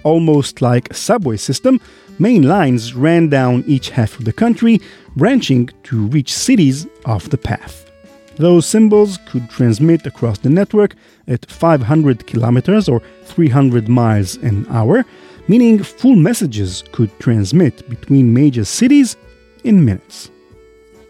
Almost 0.03 0.61
like 0.61 0.91
a 0.91 0.93
subway 0.93 1.35
system, 1.35 1.81
main 2.19 2.43
lines 2.43 2.93
ran 2.93 3.29
down 3.29 3.63
each 3.67 3.89
half 3.89 4.17
of 4.17 4.25
the 4.25 4.33
country, 4.33 4.81
branching 5.15 5.69
to 5.83 6.07
reach 6.07 6.33
cities 6.33 6.87
off 7.05 7.29
the 7.29 7.37
path. 7.37 7.89
Those 8.37 8.65
symbols 8.65 9.17
could 9.27 9.49
transmit 9.49 10.05
across 10.05 10.39
the 10.39 10.49
network 10.49 10.95
at 11.27 11.49
500 11.49 12.27
kilometers 12.27 12.89
or 12.89 13.01
300 13.23 13.87
miles 13.87 14.35
an 14.37 14.67
hour, 14.69 15.05
meaning 15.47 15.81
full 15.81 16.15
messages 16.15 16.83
could 16.91 17.17
transmit 17.19 17.87
between 17.89 18.33
major 18.33 18.65
cities 18.65 19.15
in 19.63 19.85
minutes. 19.85 20.29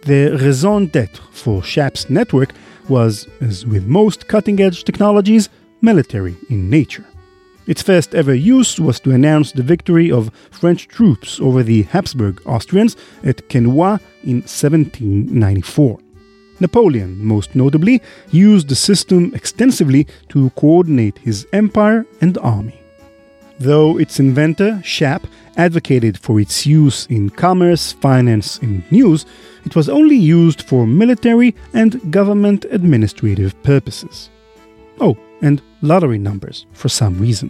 The 0.04 0.38
raison 0.40 0.86
d'etre 0.86 1.24
for 1.32 1.64
Chappe's 1.64 2.10
network 2.12 2.52
was, 2.88 3.28
as 3.42 3.66
with 3.66 3.88
most 3.88 4.28
cutting 4.28 4.62
edge 4.62 4.84
technologies, 4.84 5.50
military 5.82 6.36
in 6.50 6.70
nature. 6.70 7.06
Its 7.68 7.82
first 7.82 8.14
ever 8.14 8.34
use 8.34 8.80
was 8.80 9.00
to 9.00 9.12
announce 9.12 9.52
the 9.52 9.64
victory 9.64 10.12
of 10.12 10.32
French 10.52 10.88
troops 10.88 11.40
over 11.40 11.64
the 11.64 11.84
Habsburg 11.84 12.42
Austrians 12.46 12.96
at 13.24 13.48
Quesnoy 13.50 14.00
in 14.24 14.42
1794. 14.42 16.00
Napoleon, 16.60 17.18
most 17.26 17.56
notably, 17.56 18.02
used 18.32 18.70
the 18.70 18.76
system 18.76 19.34
extensively 19.34 20.08
to 20.30 20.52
coordinate 20.52 21.18
his 21.18 21.48
empire 21.54 22.06
and 22.22 22.38
army. 22.38 22.80
Though 23.60 23.98
its 23.98 24.20
inventor, 24.20 24.82
Chappe, 24.84 25.28
advocated 25.58 26.18
for 26.18 26.40
its 26.40 26.66
use 26.66 27.08
in 27.08 27.30
commerce, 27.30 27.94
finance, 27.94 28.60
and 28.60 28.84
news, 28.92 29.26
it 29.66 29.76
was 29.76 29.90
only 29.90 30.16
used 30.16 30.62
for 30.62 30.86
military 30.86 31.56
and 31.74 32.12
government 32.12 32.66
administrative 32.70 33.62
purposes. 33.64 34.30
Oh, 35.00 35.18
and 35.46 35.62
lottery 35.82 36.18
numbers 36.18 36.66
for 36.74 36.90
some 36.90 37.20
reason. 37.20 37.50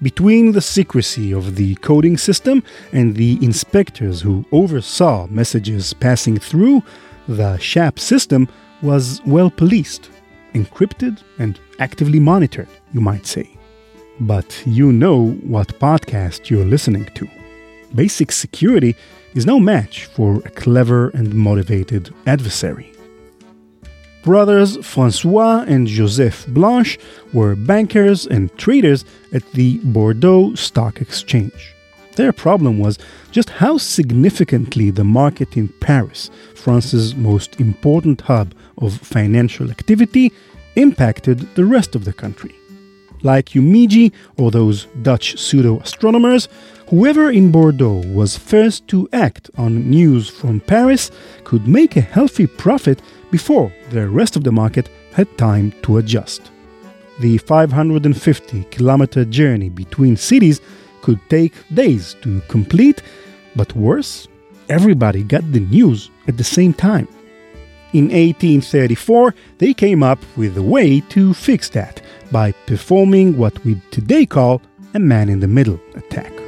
Between 0.00 0.52
the 0.52 0.60
secrecy 0.60 1.32
of 1.32 1.56
the 1.56 1.74
coding 1.76 2.16
system 2.16 2.62
and 2.92 3.16
the 3.16 3.38
inspectors 3.42 4.20
who 4.20 4.44
oversaw 4.52 5.26
messages 5.26 5.94
passing 5.94 6.38
through, 6.38 6.82
the 7.28 7.56
Chappe 7.58 7.98
system 7.98 8.48
was 8.82 9.20
well 9.26 9.50
policed, 9.50 10.10
encrypted, 10.54 11.22
and 11.38 11.58
actively 11.78 12.20
monitored, 12.20 12.68
you 12.92 13.00
might 13.00 13.26
say. 13.26 13.48
But 14.20 14.62
you 14.66 14.92
know 14.92 15.30
what 15.54 15.78
podcast 15.80 16.50
you're 16.50 16.64
listening 16.64 17.06
to. 17.14 17.28
Basic 17.94 18.30
security 18.32 18.94
is 19.34 19.46
no 19.46 19.58
match 19.58 20.04
for 20.04 20.36
a 20.44 20.50
clever 20.50 21.08
and 21.10 21.34
motivated 21.34 22.14
adversary. 22.26 22.95
Brothers 24.26 24.76
Francois 24.84 25.64
and 25.68 25.86
Joseph 25.86 26.48
Blanche 26.48 26.98
were 27.32 27.54
bankers 27.54 28.26
and 28.26 28.52
traders 28.58 29.04
at 29.32 29.48
the 29.52 29.78
Bordeaux 29.84 30.52
Stock 30.56 31.00
Exchange. 31.00 31.76
Their 32.16 32.32
problem 32.32 32.80
was 32.80 32.98
just 33.30 33.50
how 33.50 33.78
significantly 33.78 34.90
the 34.90 35.04
market 35.04 35.56
in 35.56 35.68
Paris, 35.78 36.28
France's 36.56 37.14
most 37.14 37.60
important 37.60 38.22
hub 38.22 38.52
of 38.78 38.98
financial 38.98 39.70
activity, 39.70 40.32
impacted 40.74 41.38
the 41.54 41.64
rest 41.64 41.94
of 41.94 42.04
the 42.04 42.12
country. 42.12 42.52
Like 43.22 43.50
Yumiji 43.50 44.12
or 44.38 44.50
those 44.50 44.86
Dutch 45.02 45.38
pseudo 45.38 45.78
astronomers, 45.78 46.48
whoever 46.88 47.30
in 47.30 47.50
Bordeaux 47.50 48.02
was 48.06 48.36
first 48.36 48.86
to 48.88 49.08
act 49.12 49.50
on 49.56 49.90
news 49.90 50.28
from 50.28 50.60
Paris 50.60 51.10
could 51.44 51.66
make 51.66 51.96
a 51.96 52.00
healthy 52.00 52.46
profit 52.46 53.02
before 53.30 53.72
the 53.90 54.08
rest 54.08 54.36
of 54.36 54.44
the 54.44 54.52
market 54.52 54.88
had 55.12 55.26
time 55.36 55.72
to 55.82 55.98
adjust. 55.98 56.50
The 57.20 57.38
550 57.38 58.64
kilometer 58.64 59.24
journey 59.24 59.68
between 59.68 60.16
cities 60.16 60.60
could 61.02 61.20
take 61.28 61.54
days 61.74 62.14
to 62.22 62.40
complete, 62.48 63.02
but 63.56 63.74
worse, 63.74 64.28
everybody 64.68 65.22
got 65.22 65.50
the 65.52 65.60
news 65.60 66.10
at 66.28 66.36
the 66.36 66.44
same 66.44 66.74
time. 66.74 67.08
In 67.92 68.06
1834, 68.06 69.34
they 69.58 69.72
came 69.72 70.02
up 70.02 70.18
with 70.36 70.58
a 70.58 70.62
way 70.62 71.00
to 71.00 71.32
fix 71.32 71.70
that 71.70 72.02
by 72.30 72.52
performing 72.66 73.38
what 73.38 73.64
we 73.64 73.80
today 73.90 74.26
call 74.26 74.60
a 74.94 74.98
man 74.98 75.28
in 75.28 75.40
the 75.40 75.48
middle 75.48 75.80
attack. 75.94 76.45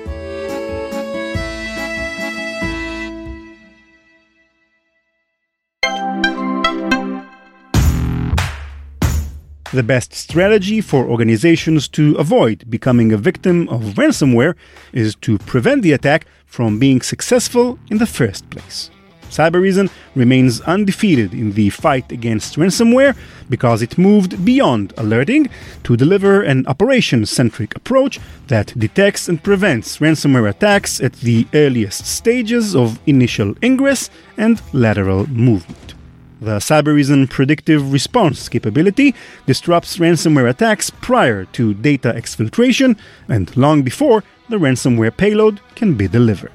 The 9.71 9.83
best 9.83 10.15
strategy 10.15 10.81
for 10.81 11.05
organizations 11.05 11.89
to 11.89 12.15
avoid 12.15 12.65
becoming 12.71 13.13
a 13.13 13.19
victim 13.19 13.69
of 13.69 13.97
ransomware 13.97 14.55
is 14.95 15.15
to 15.17 15.37
prevent 15.37 15.83
the 15.83 15.93
attack 15.93 16.27
from 16.47 16.79
being 16.79 17.03
successful 17.03 17.79
in 17.91 17.99
the 17.99 18.07
first 18.07 18.49
place. 18.49 18.91
Cybereason 19.29 19.91
remains 20.15 20.63
undefeated 20.63 21.35
in 21.35 21.53
the 21.53 21.69
fight 21.69 22.11
against 22.11 22.57
ransomware 22.57 23.15
because 23.51 23.83
it 23.83 23.99
moved 23.99 24.43
beyond 24.43 24.95
alerting 24.97 25.51
to 25.85 25.99
deliver 25.99 26.41
an 26.41 26.67
operation 26.67 27.27
centric 27.27 27.77
approach 27.77 28.19
that 28.47 28.73
detects 28.79 29.29
and 29.29 29.43
prevents 29.43 29.99
ransomware 29.99 30.49
attacks 30.49 30.99
at 30.99 31.13
the 31.21 31.47
earliest 31.53 32.07
stages 32.07 32.75
of 32.75 32.99
initial 33.07 33.55
ingress 33.63 34.09
and 34.39 34.63
lateral 34.73 35.27
movement. 35.29 35.98
The 36.41 36.59
Cybereason 36.59 37.29
predictive 37.29 37.93
response 37.93 38.49
capability 38.49 39.13
disrupts 39.47 39.97
ransomware 39.97 40.49
attacks 40.49 40.89
prior 40.89 41.47
to 41.47 41.75
data 41.75 42.13
exfiltration 42.13 42.97
and 43.29 43.55
long 43.57 43.83
before 43.83 44.23
the 44.49 44.57
ransomware 44.57 45.17
payload 45.17 45.61
can 45.75 45.95
be 45.95 46.07
delivered. 46.07 46.53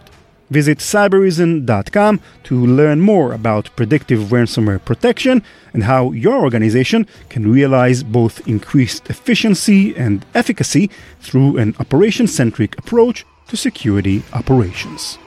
Visit 0.49 0.77
cybereason.com 0.77 2.21
to 2.43 2.65
learn 2.65 3.01
more 3.01 3.33
about 3.33 3.75
predictive 3.75 4.29
ransomware 4.29 4.83
protection 4.85 5.43
and 5.73 5.83
how 5.83 6.11
your 6.11 6.41
organization 6.41 7.05
can 7.27 7.51
realize 7.51 8.03
both 8.03 8.47
increased 8.47 9.09
efficiency 9.09 9.93
and 9.97 10.25
efficacy 10.33 10.89
through 11.19 11.57
an 11.57 11.75
operation 11.79 12.27
centric 12.27 12.77
approach 12.77 13.25
to 13.47 13.57
security 13.57 14.23
operations. 14.31 15.17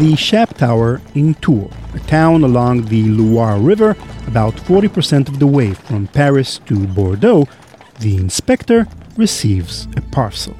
The 0.00 0.16
Chappe 0.16 0.54
Tower 0.56 1.02
in 1.14 1.34
Tours, 1.34 1.74
a 1.92 1.98
town 1.98 2.42
along 2.42 2.86
the 2.86 3.02
Loire 3.10 3.58
River, 3.58 3.90
about 4.26 4.54
40% 4.54 5.28
of 5.28 5.38
the 5.38 5.46
way 5.46 5.74
from 5.74 6.06
Paris 6.06 6.58
to 6.64 6.86
Bordeaux, 6.86 7.46
the 7.98 8.16
inspector 8.16 8.86
receives 9.18 9.88
a 9.98 10.00
parcel. 10.00 10.56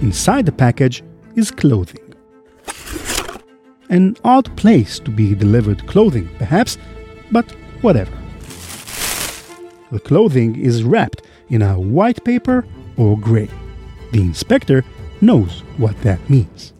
Inside 0.00 0.46
the 0.46 0.52
package 0.52 1.04
is 1.36 1.52
clothing. 1.52 2.12
An 3.88 4.16
odd 4.24 4.56
place 4.56 4.98
to 4.98 5.12
be 5.12 5.36
delivered 5.36 5.86
clothing, 5.86 6.28
perhaps, 6.38 6.76
but 7.30 7.48
whatever. 7.82 8.18
The 9.92 10.00
clothing 10.00 10.56
is 10.56 10.82
wrapped 10.82 11.22
in 11.50 11.62
a 11.62 11.78
white 11.78 12.24
paper 12.24 12.66
or 12.96 13.16
gray. 13.16 13.48
The 14.10 14.22
inspector 14.22 14.84
knows 15.20 15.60
what 15.76 15.96
that 16.02 16.28
means. 16.28 16.72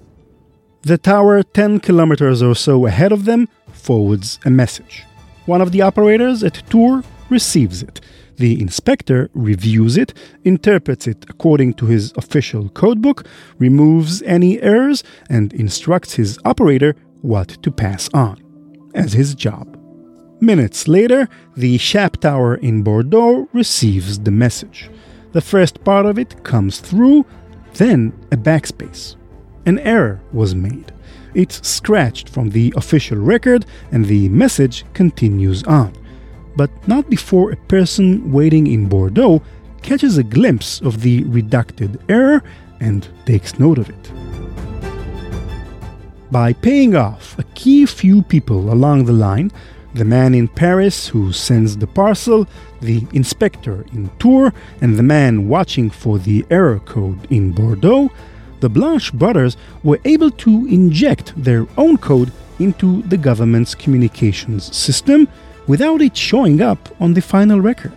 The 0.83 0.97
tower, 0.97 1.43
10 1.43 1.81
kilometers 1.81 2.43
or 2.43 2.55
so 2.55 2.87
ahead 2.87 3.13
of 3.13 3.27
them, 3.27 3.49
forwards 3.71 4.41
a 4.47 4.51
message. 4.51 5.05
One 5.45 5.61
of 5.61 5.73
the 5.73 5.83
operators 5.83 6.43
at 6.43 6.63
Tours 6.71 7.05
receives 7.29 7.83
it. 7.83 8.01
The 8.37 8.59
inspector 8.63 9.29
reviews 9.35 9.99
it, 9.99 10.15
interprets 10.45 11.07
it 11.07 11.27
according 11.29 11.75
to 11.75 11.87
his 11.87 12.15
official 12.17 12.71
codebook, 12.71 13.27
removes 13.59 14.23
any 14.23 14.59
errors, 14.63 15.05
and 15.29 15.53
instructs 15.53 16.15
his 16.15 16.39
operator 16.47 16.97
what 17.21 17.63
to 17.63 17.71
pass 17.71 18.09
on 18.15 18.43
as 18.95 19.13
his 19.13 19.35
job. 19.35 19.77
Minutes 20.41 20.89
later, 20.89 21.29
the 21.57 21.77
Chappe 21.77 22.21
Tower 22.21 22.55
in 22.55 22.83
Bordeaux 22.83 23.47
receives 23.53 24.21
the 24.21 24.31
message. 24.31 24.91
The 25.33 25.43
first 25.43 25.85
part 25.85 26.07
of 26.07 26.19
it 26.19 26.43
comes 26.43 26.81
through, 26.81 27.27
then 27.75 28.15
a 28.33 28.39
backspace 28.39 29.17
an 29.71 29.79
error 29.79 30.21
was 30.33 30.55
made. 30.55 30.93
It's 31.33 31.67
scratched 31.67 32.29
from 32.29 32.51
the 32.51 32.75
official 32.77 33.19
record 33.19 33.65
and 33.93 34.05
the 34.05 34.29
message 34.29 34.85
continues 34.95 35.63
on. 35.63 35.93
But 36.57 36.71
not 36.89 37.09
before 37.09 37.53
a 37.53 37.63
person 37.75 38.33
waiting 38.33 38.67
in 38.67 38.89
Bordeaux 38.89 39.41
catches 39.81 40.19
a 40.19 40.25
glimpse 40.25 40.81
of 40.81 41.03
the 41.03 41.23
redacted 41.25 41.93
error 42.09 42.43
and 42.81 43.09
takes 43.27 43.61
note 43.61 43.79
of 43.79 43.89
it. 43.89 44.05
By 46.33 46.53
paying 46.53 46.97
off 46.97 47.39
a 47.39 47.45
key 47.55 47.87
few 47.87 48.23
people 48.23 48.73
along 48.73 49.05
the 49.05 49.13
line, 49.13 49.53
the 49.95 50.05
man 50.05 50.35
in 50.35 50.49
Paris 50.49 51.09
who 51.09 51.33
sends 51.33 51.77
the 51.77 51.87
parcel, 51.87 52.49
the 52.81 53.07
inspector 53.13 53.85
in 53.93 54.11
Tours, 54.19 54.53
and 54.81 54.97
the 54.97 55.03
man 55.03 55.49
watching 55.49 55.91
for 55.91 56.19
the 56.19 56.45
error 56.51 56.81
code 56.81 57.21
in 57.31 57.53
Bordeaux, 57.53 58.11
the 58.61 58.69
Blanche 58.69 59.13
brothers 59.13 59.57
were 59.83 60.01
able 60.05 60.31
to 60.31 60.67
inject 60.67 61.33
their 61.37 61.67
own 61.77 61.97
code 61.99 62.33
into 62.59 63.03
the 63.03 63.17
government's 63.17 63.75
communications 63.75 64.75
system 64.77 65.29
without 65.67 66.03
it 66.03 66.17
showing 66.17 66.61
up 66.61 66.89
on 67.01 67.15
the 67.15 67.23
final 67.23 67.61
record. 67.61 67.97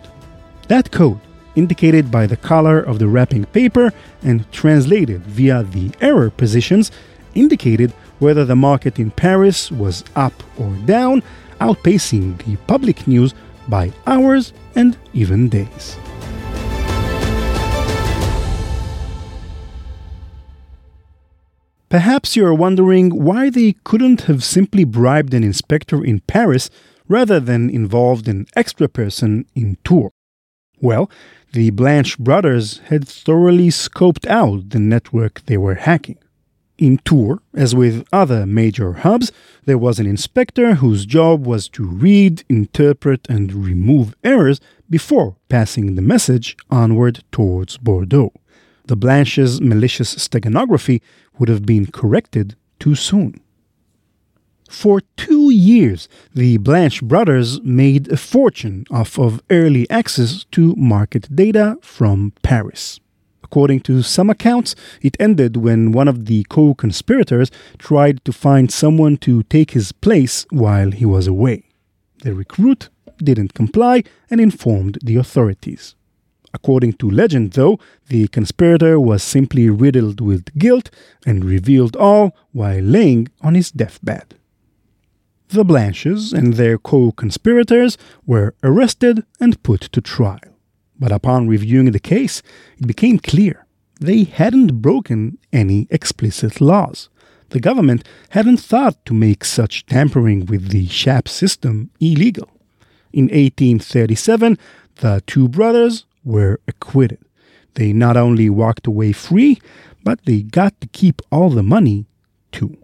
That 0.68 0.90
code, 0.90 1.20
indicated 1.54 2.10
by 2.10 2.26
the 2.26 2.36
color 2.36 2.80
of 2.80 2.98
the 2.98 3.08
wrapping 3.08 3.44
paper 3.46 3.92
and 4.22 4.50
translated 4.52 5.22
via 5.22 5.62
the 5.62 5.90
error 6.00 6.30
positions, 6.30 6.90
indicated 7.34 7.92
whether 8.18 8.44
the 8.44 8.56
market 8.56 8.98
in 8.98 9.10
Paris 9.10 9.70
was 9.70 10.04
up 10.16 10.42
or 10.58 10.72
down, 10.86 11.22
outpacing 11.60 12.38
the 12.44 12.56
public 12.66 13.06
news 13.06 13.34
by 13.68 13.92
hours 14.06 14.52
and 14.74 14.96
even 15.12 15.48
days. 15.48 15.96
Perhaps 21.88 22.34
you 22.34 22.44
are 22.46 22.54
wondering 22.54 23.10
why 23.10 23.50
they 23.50 23.74
couldn't 23.84 24.22
have 24.22 24.42
simply 24.42 24.84
bribed 24.84 25.34
an 25.34 25.44
inspector 25.44 26.04
in 26.04 26.20
Paris 26.20 26.70
rather 27.08 27.38
than 27.38 27.70
involved 27.70 28.26
an 28.28 28.46
extra 28.56 28.88
person 28.88 29.46
in 29.54 29.76
Tours. 29.84 30.10
Well, 30.80 31.10
the 31.52 31.70
Blanche 31.70 32.18
brothers 32.18 32.78
had 32.86 33.06
thoroughly 33.06 33.68
scoped 33.68 34.26
out 34.26 34.70
the 34.70 34.78
network 34.78 35.42
they 35.46 35.56
were 35.56 35.76
hacking. 35.76 36.18
In 36.76 36.98
Tours, 36.98 37.38
as 37.54 37.74
with 37.74 38.04
other 38.12 38.44
major 38.46 38.94
hubs, 38.94 39.30
there 39.64 39.78
was 39.78 40.00
an 40.00 40.06
inspector 40.06 40.74
whose 40.74 41.06
job 41.06 41.46
was 41.46 41.68
to 41.70 41.84
read, 41.86 42.42
interpret, 42.48 43.26
and 43.28 43.52
remove 43.52 44.16
errors 44.24 44.60
before 44.90 45.36
passing 45.48 45.94
the 45.94 46.02
message 46.02 46.56
onward 46.70 47.22
towards 47.30 47.76
Bordeaux. 47.78 48.32
The 48.86 48.96
Blanche's 48.96 49.60
malicious 49.60 50.14
steganography 50.14 51.00
would 51.38 51.48
have 51.48 51.64
been 51.64 51.86
corrected 51.86 52.56
too 52.78 52.94
soon. 52.94 53.40
For 54.68 55.00
two 55.16 55.50
years, 55.50 56.08
the 56.34 56.58
Blanche 56.58 57.02
brothers 57.02 57.60
made 57.62 58.10
a 58.10 58.16
fortune 58.16 58.84
off 58.90 59.18
of 59.18 59.40
early 59.50 59.88
access 59.88 60.44
to 60.52 60.74
market 60.76 61.34
data 61.34 61.78
from 61.80 62.32
Paris. 62.42 63.00
According 63.42 63.80
to 63.80 64.02
some 64.02 64.30
accounts, 64.30 64.74
it 65.00 65.16
ended 65.20 65.56
when 65.56 65.92
one 65.92 66.08
of 66.08 66.26
the 66.26 66.44
co 66.48 66.74
conspirators 66.74 67.50
tried 67.78 68.24
to 68.24 68.32
find 68.32 68.70
someone 68.72 69.16
to 69.18 69.44
take 69.44 69.70
his 69.70 69.92
place 69.92 70.44
while 70.50 70.90
he 70.90 71.06
was 71.06 71.26
away. 71.26 71.64
The 72.22 72.34
recruit 72.34 72.88
didn't 73.18 73.54
comply 73.54 74.02
and 74.28 74.40
informed 74.40 74.98
the 75.04 75.16
authorities. 75.16 75.94
According 76.54 76.92
to 76.94 77.10
legend, 77.10 77.52
though, 77.54 77.80
the 78.06 78.28
conspirator 78.28 79.00
was 79.00 79.24
simply 79.24 79.68
riddled 79.68 80.20
with 80.20 80.56
guilt 80.56 80.88
and 81.26 81.44
revealed 81.44 81.96
all 81.96 82.34
while 82.52 82.80
laying 82.80 83.28
on 83.42 83.56
his 83.56 83.72
deathbed. 83.72 84.36
The 85.48 85.64
Blanches 85.64 86.32
and 86.32 86.54
their 86.54 86.78
co 86.78 87.10
conspirators 87.12 87.98
were 88.24 88.54
arrested 88.62 89.24
and 89.40 89.62
put 89.64 89.82
to 89.92 90.00
trial. 90.00 90.40
But 90.98 91.12
upon 91.12 91.48
reviewing 91.48 91.90
the 91.90 91.98
case, 91.98 92.40
it 92.78 92.86
became 92.86 93.18
clear 93.18 93.66
they 94.00 94.24
hadn't 94.24 94.80
broken 94.80 95.38
any 95.52 95.88
explicit 95.90 96.60
laws. 96.60 97.08
The 97.50 97.60
government 97.60 98.04
hadn't 98.30 98.58
thought 98.58 99.04
to 99.06 99.14
make 99.14 99.44
such 99.44 99.86
tampering 99.86 100.46
with 100.46 100.70
the 100.70 100.86
Chappe 100.86 101.28
system 101.28 101.90
illegal. 102.00 102.48
In 103.12 103.24
1837, 103.24 104.58
the 104.96 105.22
two 105.26 105.48
brothers 105.48 106.04
were 106.24 106.60
acquitted. 106.66 107.18
They 107.74 107.92
not 107.92 108.16
only 108.16 108.48
walked 108.50 108.86
away 108.86 109.12
free, 109.12 109.60
but 110.02 110.20
they 110.24 110.42
got 110.42 110.80
to 110.80 110.86
keep 110.88 111.22
all 111.30 111.50
the 111.50 111.62
money 111.62 112.06
too. 112.52 112.76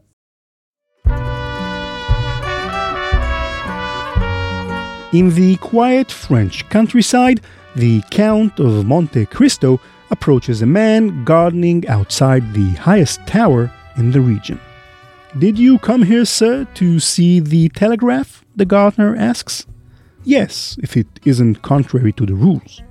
In 5.13 5.35
the 5.35 5.57
quiet 5.61 6.11
French 6.13 6.69
countryside, 6.69 7.41
the 7.75 8.03
Count 8.11 8.61
of 8.61 8.87
Monte 8.87 9.27
Cristo 9.27 9.81
approaches 10.11 10.63
a 10.63 10.67
man 10.67 11.25
gardening 11.25 11.87
outside 11.89 12.53
the 12.53 12.71
highest 12.73 13.25
tower 13.27 13.73
in 13.97 14.13
the 14.13 14.21
region. 14.21 14.61
Did 15.39 15.59
you 15.59 15.79
come 15.79 16.03
here, 16.03 16.25
sir, 16.25 16.67
to 16.75 16.99
see 17.01 17.41
the 17.41 17.69
telegraph? 17.71 18.45
the 18.61 18.67
gardener 18.67 19.17
asks. 19.17 19.67
Yes, 20.23 20.77
if 20.83 20.97
it 20.97 21.07
isn't 21.25 21.63
contrary 21.63 22.13
to 22.13 22.27
the 22.27 22.35
rules. 22.35 22.83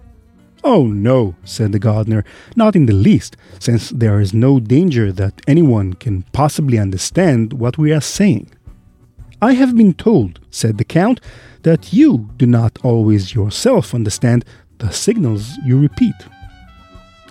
Oh 0.63 0.87
no, 0.87 1.35
said 1.43 1.71
the 1.71 1.79
gardener, 1.79 2.23
not 2.55 2.75
in 2.75 2.85
the 2.85 2.93
least, 2.93 3.37
since 3.59 3.89
there 3.89 4.19
is 4.19 4.33
no 4.33 4.59
danger 4.59 5.11
that 5.13 5.41
anyone 5.47 5.93
can 5.93 6.23
possibly 6.33 6.77
understand 6.77 7.53
what 7.53 7.77
we 7.77 7.93
are 7.93 8.01
saying. 8.01 8.51
I 9.41 9.53
have 9.53 9.77
been 9.77 9.93
told, 9.93 10.41
said 10.51 10.77
the 10.77 10.83
Count, 10.83 11.21
that 11.63 11.93
you 11.93 12.29
do 12.35 12.45
not 12.45 12.77
always 12.83 13.33
yourself 13.33 13.95
understand 13.95 14.43
the 14.79 14.91
signals 14.91 15.57
you 15.65 15.79
repeat. 15.79 16.15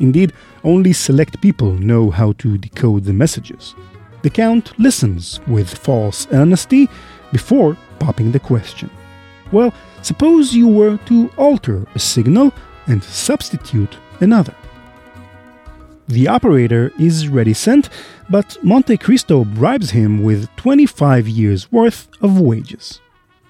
Indeed, 0.01 0.33
only 0.65 0.93
select 0.93 1.43
people 1.43 1.73
know 1.73 2.11
how 2.11 2.33
to 2.39 2.57
decode 2.57 3.05
the 3.05 3.13
messages. 3.13 3.75
The 4.23 4.31
Count 4.31 4.79
listens 4.79 5.41
with 5.47 5.77
false 5.77 6.27
honesty 6.33 6.89
before 7.31 7.77
popping 7.99 8.33
the 8.33 8.41
question. 8.41 8.91
Well, 9.53 9.73
suppose 10.03 10.55
you 10.55 10.69
were 10.69 10.97
to 11.07 11.31
alter 11.37 11.87
a 11.95 11.99
signal 11.99 12.53
and 12.89 13.03
substitute 13.05 13.97
another. 14.21 14.55
The 16.09 16.27
operator 16.27 16.91
is 16.99 17.29
reticent, 17.29 17.91
but 18.31 18.57
Monte 18.65 18.97
Cristo 18.97 19.45
bribes 19.45 19.91
him 19.91 20.23
with 20.23 20.49
25 20.57 21.29
years' 21.29 21.71
worth 21.71 22.09
of 22.23 22.41
wages. 22.41 23.01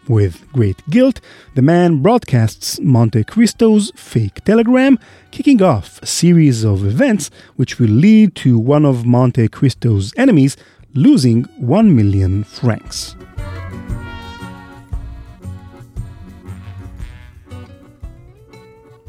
With 0.09 0.51
great 0.53 0.83
guilt, 0.91 1.21
the 1.55 1.63
man 1.63 2.03
broadcasts 2.03 2.81
Monte 2.81 3.25
Cristo's 3.25 3.93
fake 3.95 4.43
telegram, 4.45 4.99
kicking 5.31 5.63
off 5.63 6.03
a 6.03 6.07
series 6.07 6.65
of 6.65 6.85
events 6.85 7.31
which 7.57 7.79
will 7.79 7.91
lead 7.91 8.35
to 8.37 8.59
one 8.59 8.85
of 8.85 9.07
Monte 9.07 9.49
Cristo's 9.49 10.13
enemies 10.17 10.57
losing 10.95 11.45
1 11.59 11.95
million 11.95 12.43
francs. 12.43 13.15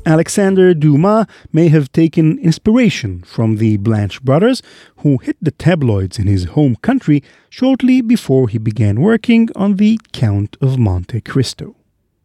Alexander 0.06 0.74
Dumas 0.74 1.26
may 1.52 1.68
have 1.68 1.92
taken 1.92 2.40
inspiration 2.40 3.22
from 3.22 3.58
the 3.58 3.78
Blanche 3.78 4.22
brothers, 4.24 4.62
who 4.98 5.18
hit 5.18 5.38
the 5.42 5.52
tabloids 5.52 6.18
in 6.18 6.28
his 6.28 6.46
home 6.46 6.76
country 6.78 7.22
shortly 7.50 8.02
before 8.02 8.48
he 8.48 8.58
began 8.58 9.02
working 9.02 9.50
on 9.56 9.76
the 9.76 10.00
Count 10.14 10.56
of 10.62 10.78
Monte 10.78 11.22
Cristo. 11.22 11.76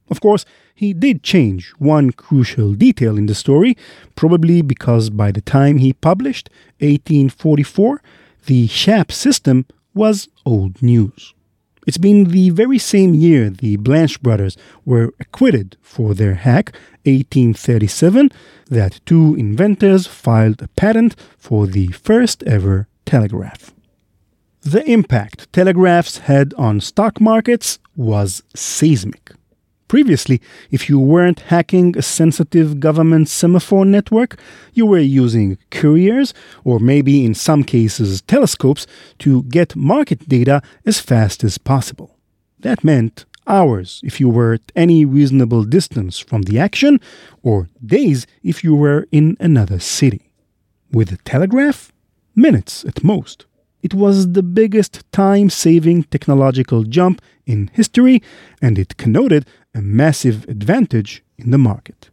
Of 0.09 0.21
course, 0.21 0.45
he 0.75 0.93
did 0.93 1.23
change 1.23 1.73
one 1.79 2.13
crucial 2.13 2.75
detail 2.75 3.17
in 3.17 3.27
the 3.27 3.35
story, 3.35 3.77
probably 4.17 4.63
because 4.63 5.11
by 5.11 5.33
the 5.33 5.41
time 5.41 5.79
he 5.79 5.93
published 5.93 6.51
1844, 6.81 8.03
the 8.47 8.69
Chappe 8.69 9.13
system 9.13 9.67
was 9.95 10.29
old 10.45 10.83
news. 10.83 11.35
It's 11.87 11.99
been 11.99 12.25
the 12.25 12.51
very 12.51 12.79
same 12.79 13.15
year 13.15 13.51
the 13.51 13.77
Blanche 13.77 14.21
brothers 14.23 14.57
were 14.85 15.13
acquitted 15.21 15.77
for 15.83 16.15
their 16.15 16.35
hack 16.35 16.75
1837 17.05 18.31
that 18.71 19.01
two 19.05 19.35
inventors 19.37 20.07
filed 20.07 20.63
a 20.63 20.69
patent 20.69 21.15
for 21.37 21.67
the 21.67 21.89
first 21.89 22.43
ever 22.45 22.89
telegraph. 23.05 23.73
The 24.63 24.89
impact 24.91 25.53
telegraphs 25.53 26.19
had 26.19 26.55
on 26.55 26.81
stock 26.81 27.21
markets 27.21 27.79
was 27.95 28.43
seismic. 28.55 29.33
Previously, 29.95 30.41
if 30.73 30.89
you 30.89 30.99
weren't 30.99 31.39
hacking 31.55 31.97
a 31.97 32.03
sensitive 32.03 32.81
government 32.81 33.29
semaphore 33.29 33.85
network, 33.85 34.37
you 34.73 34.87
were 34.87 34.99
using 34.99 35.57
couriers, 35.71 36.35
or 36.65 36.81
maybe 36.81 37.25
in 37.25 37.33
some 37.33 37.63
cases 37.63 38.21
telescopes, 38.23 38.89
to 39.21 39.45
get 39.45 39.77
market 39.77 40.29
data 40.29 40.63
as 40.85 40.99
fast 40.99 41.45
as 41.45 41.59
possible. 41.59 42.19
That 42.59 42.83
meant 42.83 43.25
hours 43.47 44.01
if 44.03 44.19
you 44.19 44.29
were 44.29 44.55
at 44.55 44.73
any 44.75 45.05
reasonable 45.05 45.63
distance 45.63 46.19
from 46.19 46.43
the 46.43 46.59
action, 46.59 46.99
or 47.45 47.69
days 47.87 48.27
if 48.43 48.65
you 48.65 48.75
were 48.75 49.07
in 49.13 49.37
another 49.39 49.79
city. 49.79 50.33
With 50.91 51.13
a 51.13 51.19
telegraph, 51.19 51.93
minutes 52.35 52.85
at 52.85 53.05
most. 53.05 53.47
It 53.85 53.95
was 53.95 54.33
the 54.33 54.43
biggest 54.43 54.93
time 55.13 55.49
saving 55.51 56.05
technological 56.05 56.83
jump 56.83 57.21
in 57.47 57.71
history, 57.73 58.23
and 58.61 58.79
it 58.79 58.97
connoted 58.97 59.47
a 59.75 59.83
massive 59.83 60.49
advantage 60.49 61.23
in 61.37 61.51
the 61.53 61.65
market. 61.71 62.11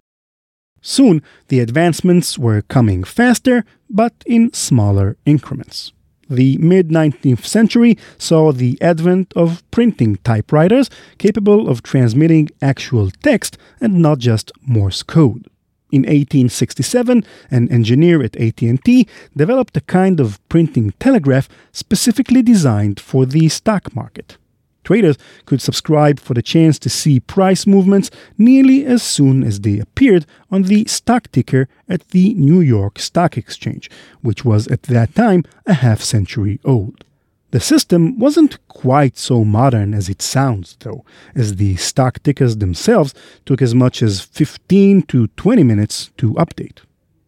Soon, 0.81 1.23
the 1.47 1.61
advancements 1.61 2.37
were 2.37 2.61
coming 2.75 3.03
faster, 3.03 3.63
but 3.89 4.13
in 4.25 4.51
smaller 4.53 5.15
increments 5.25 5.93
the 6.31 6.57
mid 6.59 6.87
19th 6.89 7.45
century 7.45 7.97
saw 8.17 8.51
the 8.51 8.81
advent 8.81 9.33
of 9.35 9.69
printing 9.69 10.15
typewriters 10.23 10.89
capable 11.17 11.67
of 11.67 11.83
transmitting 11.83 12.49
actual 12.61 13.11
text 13.21 13.57
and 13.81 13.95
not 13.95 14.17
just 14.17 14.51
Morse 14.61 15.03
code. 15.03 15.45
In 15.91 16.03
1867, 16.03 17.25
an 17.49 17.69
engineer 17.69 18.23
at 18.23 18.37
AT&T 18.37 19.07
developed 19.35 19.75
a 19.75 19.81
kind 19.81 20.21
of 20.21 20.39
printing 20.47 20.93
telegraph 20.99 21.49
specifically 21.73 22.41
designed 22.41 22.97
for 22.97 23.25
the 23.25 23.49
stock 23.49 23.93
market. 23.93 24.37
Traders 24.85 25.17
could 25.45 25.61
subscribe 25.61 26.19
for 26.19 26.33
the 26.33 26.41
chance 26.41 26.79
to 26.79 26.89
see 26.89 27.19
price 27.19 27.67
movements 27.67 28.09
nearly 28.37 28.85
as 28.85 29.03
soon 29.03 29.43
as 29.43 29.59
they 29.59 29.79
appeared 29.79 30.25
on 30.49 30.63
the 30.63 30.85
stock 30.85 31.29
ticker 31.31 31.67
at 31.89 32.07
the 32.09 32.33
New 32.35 32.61
York 32.61 32.97
Stock 32.97 33.37
Exchange, 33.37 33.89
which 34.21 34.45
was 34.45 34.67
at 34.69 34.83
that 34.83 35.13
time 35.13 35.43
a 35.65 35.73
half 35.73 36.01
century 36.01 36.59
old. 36.63 37.03
The 37.51 37.59
system 37.59 38.17
wasn't 38.17 38.65
quite 38.67 39.17
so 39.17 39.43
modern 39.43 39.93
as 39.93 40.09
it 40.09 40.21
sounds, 40.21 40.77
though, 40.79 41.05
as 41.35 41.57
the 41.57 41.75
stock 41.75 42.23
tickers 42.23 42.57
themselves 42.57 43.13
took 43.45 43.61
as 43.61 43.75
much 43.75 44.01
as 44.01 44.21
15 44.21 45.03
to 45.03 45.27
20 45.27 45.63
minutes 45.63 46.11
to 46.17 46.33
update. 46.35 46.79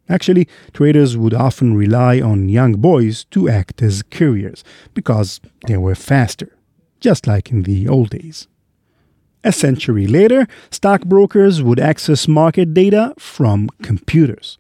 Actually, 0.10 0.48
traders 0.74 1.16
would 1.18 1.34
often 1.34 1.76
rely 1.76 2.20
on 2.20 2.50
young 2.50 2.74
boys 2.74 3.26
to 3.26 3.50
act 3.50 3.82
as 3.82 4.04
couriers 4.04 4.64
because 4.94 5.40
they 5.68 5.78
were 5.78 5.96
faster 5.96 6.50
just 7.04 7.28
like 7.28 7.52
in 7.52 7.64
the 7.64 7.88
old 7.88 8.10
days. 8.10 8.48
A 9.44 9.52
century 9.52 10.08
later, 10.08 10.48
stockbrokers 10.72 11.62
would 11.62 11.80
access 11.80 12.30
market 12.30 12.74
data 12.74 13.14
from 13.20 13.70
computers. 13.82 14.58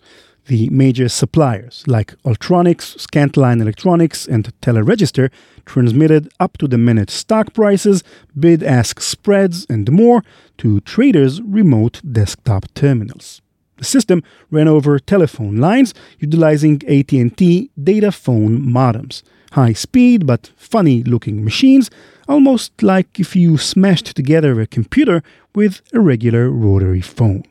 The 0.47 0.69
major 0.69 1.07
suppliers, 1.07 1.83
like 1.87 2.15
Ultronics, 2.23 2.97
Scantlin 2.97 3.61
Electronics, 3.61 4.27
and 4.27 4.51
Teleregister, 4.61 5.31
transmitted 5.65 6.29
up 6.39 6.57
to 6.57 6.67
the 6.67 6.77
minute 6.77 7.09
stock 7.09 7.53
prices, 7.53 8.03
bid 8.37 8.61
ask 8.61 8.99
spreads, 8.99 9.65
and 9.69 9.89
more 9.89 10.21
to 10.57 10.81
traders' 10.81 11.41
remote 11.41 12.01
desktop 12.11 12.65
terminals. 12.73 13.41
The 13.77 13.85
system 13.85 14.21
ran 14.51 14.67
over 14.67 14.99
telephone 14.99 15.57
lines 15.57 15.93
utilizing 16.19 16.81
AT&T 16.87 17.71
data 17.81 18.11
phone 18.11 18.59
modems, 18.59 19.23
high 19.53 19.73
speed 19.73 20.27
but 20.27 20.51
funny 20.57 21.03
looking 21.03 21.43
machines 21.43 21.89
almost 22.27 22.81
like 22.81 23.19
if 23.19 23.35
you 23.35 23.57
smashed 23.57 24.15
together 24.15 24.59
a 24.59 24.67
computer 24.67 25.23
with 25.55 25.81
a 25.93 25.99
regular 25.99 26.49
rotary 26.49 27.01
phone. 27.01 27.43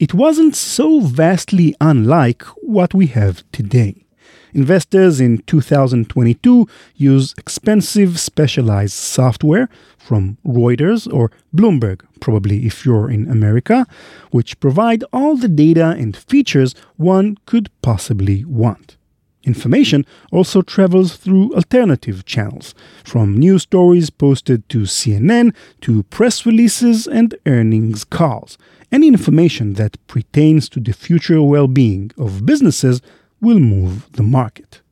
It 0.00 0.14
wasn't 0.14 0.56
so 0.56 1.00
vastly 1.00 1.74
unlike 1.78 2.42
what 2.62 2.94
we 2.94 3.08
have 3.08 3.44
today. 3.52 4.06
Investors 4.54 5.20
in 5.20 5.42
2022 5.42 6.66
use 6.96 7.34
expensive 7.36 8.18
specialized 8.18 8.94
software 8.94 9.68
from 9.98 10.38
Reuters 10.42 11.06
or 11.12 11.30
Bloomberg, 11.54 12.00
probably 12.18 12.64
if 12.64 12.86
you're 12.86 13.10
in 13.10 13.30
America, 13.30 13.86
which 14.30 14.58
provide 14.58 15.04
all 15.12 15.36
the 15.36 15.48
data 15.48 15.90
and 15.90 16.16
features 16.16 16.74
one 16.96 17.36
could 17.44 17.68
possibly 17.82 18.42
want. 18.46 18.96
Information 19.44 20.04
also 20.30 20.60
travels 20.60 21.16
through 21.16 21.54
alternative 21.54 22.26
channels, 22.26 22.74
from 23.04 23.38
news 23.38 23.62
stories 23.62 24.10
posted 24.10 24.68
to 24.68 24.80
CNN 24.82 25.54
to 25.80 26.02
press 26.04 26.44
releases 26.44 27.06
and 27.06 27.34
earnings 27.46 28.04
calls. 28.04 28.58
Any 28.92 29.08
information 29.08 29.74
that 29.74 30.04
pertains 30.08 30.68
to 30.70 30.80
the 30.80 30.92
future 30.92 31.40
well 31.40 31.68
being 31.68 32.10
of 32.18 32.44
businesses 32.44 33.00
will 33.40 33.58
move 33.58 34.10
the 34.12 34.22
market. 34.22 34.82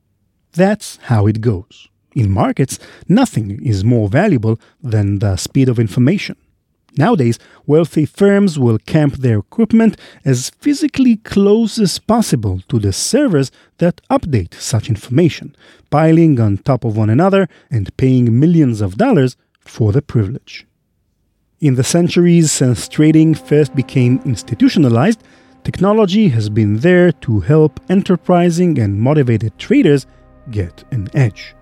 That's 0.53 0.97
how 1.03 1.27
it 1.27 1.41
goes. 1.41 1.89
In 2.15 2.31
markets, 2.31 2.79
nothing 3.07 3.63
is 3.63 3.85
more 3.85 4.09
valuable 4.09 4.59
than 4.83 5.19
the 5.19 5.37
speed 5.37 5.69
of 5.69 5.79
information. 5.79 6.37
Nowadays, 6.97 7.39
wealthy 7.67 8.07
firms 8.07 8.59
will 8.59 8.79
camp 8.79 9.17
their 9.17 9.39
equipment 9.39 9.97
as 10.25 10.51
physically 10.51 11.17
close 11.17 11.79
as 11.79 11.99
possible 11.99 12.61
to 12.69 12.79
the 12.79 12.93
servers 12.93 13.51
that 13.79 14.01
update 14.11 14.55
such 14.55 14.89
information, 14.89 15.55
piling 15.91 16.41
on 16.41 16.59
top 16.59 16.85
of 16.85 16.97
one 16.97 17.11
another 17.11 17.49
and 17.71 17.97
paying 17.97 18.39
millions 18.41 18.81
of 18.81 18.97
dollars 18.97 19.37
for 19.61 19.93
the 19.93 20.03
privilege. 20.03 20.67
In 21.61 21.75
the 21.75 21.85
centuries 21.85 22.53
since 22.53 22.89
trading 22.89 23.35
first 23.35 23.75
became 23.75 24.21
institutionalized, 24.25 25.23
technology 25.65 26.29
has 26.29 26.49
been 26.49 26.79
there 26.79 27.13
to 27.13 27.41
help 27.41 27.81
enterprising 27.89 28.79
and 28.79 29.01
motivated 29.01 29.59
traders 29.59 30.07
get 30.51 30.85
an 30.91 31.09
edge. 31.15 31.55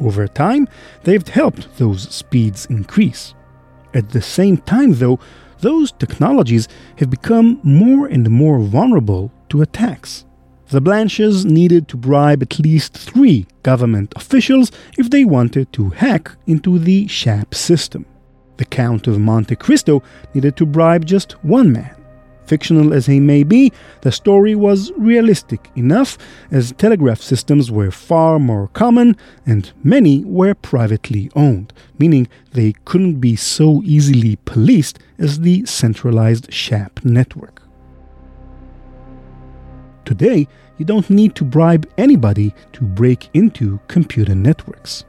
Over 0.00 0.26
time, 0.26 0.68
they've 1.04 1.26
helped 1.26 1.76
those 1.76 2.02
speeds 2.14 2.66
increase. 2.66 3.34
At 3.94 4.10
the 4.10 4.22
same 4.22 4.56
time, 4.58 4.94
though, 4.94 5.18
those 5.60 5.92
technologies 5.92 6.68
have 6.96 7.10
become 7.10 7.60
more 7.62 8.06
and 8.06 8.28
more 8.30 8.58
vulnerable 8.58 9.30
to 9.50 9.62
attacks. 9.62 10.24
The 10.68 10.80
Blanches 10.80 11.44
needed 11.44 11.86
to 11.88 11.96
bribe 11.96 12.42
at 12.42 12.58
least 12.58 12.94
three 12.94 13.46
government 13.62 14.14
officials 14.16 14.72
if 14.96 15.10
they 15.10 15.24
wanted 15.24 15.72
to 15.74 15.90
hack 15.90 16.32
into 16.46 16.78
the 16.78 17.06
Chappe 17.06 17.54
system. 17.54 18.06
The 18.56 18.64
Count 18.64 19.06
of 19.06 19.20
Monte 19.20 19.56
Cristo 19.56 20.02
needed 20.34 20.56
to 20.56 20.66
bribe 20.66 21.04
just 21.04 21.32
one 21.44 21.72
man. 21.72 21.94
Fictional 22.52 22.92
as 22.92 23.06
he 23.06 23.18
may 23.18 23.44
be, 23.44 23.72
the 24.02 24.12
story 24.12 24.54
was 24.54 24.92
realistic 24.98 25.70
enough 25.74 26.18
as 26.50 26.72
telegraph 26.72 27.22
systems 27.22 27.70
were 27.70 27.90
far 27.90 28.38
more 28.38 28.68
common 28.74 29.16
and 29.46 29.72
many 29.82 30.22
were 30.26 30.52
privately 30.52 31.30
owned, 31.34 31.72
meaning 31.98 32.28
they 32.52 32.74
couldn't 32.84 33.20
be 33.20 33.36
so 33.36 33.80
easily 33.86 34.36
policed 34.44 34.98
as 35.18 35.40
the 35.40 35.64
centralized 35.64 36.50
Chappe 36.50 37.00
network. 37.02 37.62
Today, 40.04 40.46
you 40.76 40.84
don't 40.84 41.08
need 41.08 41.34
to 41.36 41.44
bribe 41.44 41.90
anybody 41.96 42.54
to 42.74 42.82
break 42.82 43.30
into 43.32 43.80
computer 43.88 44.34
networks. 44.34 45.06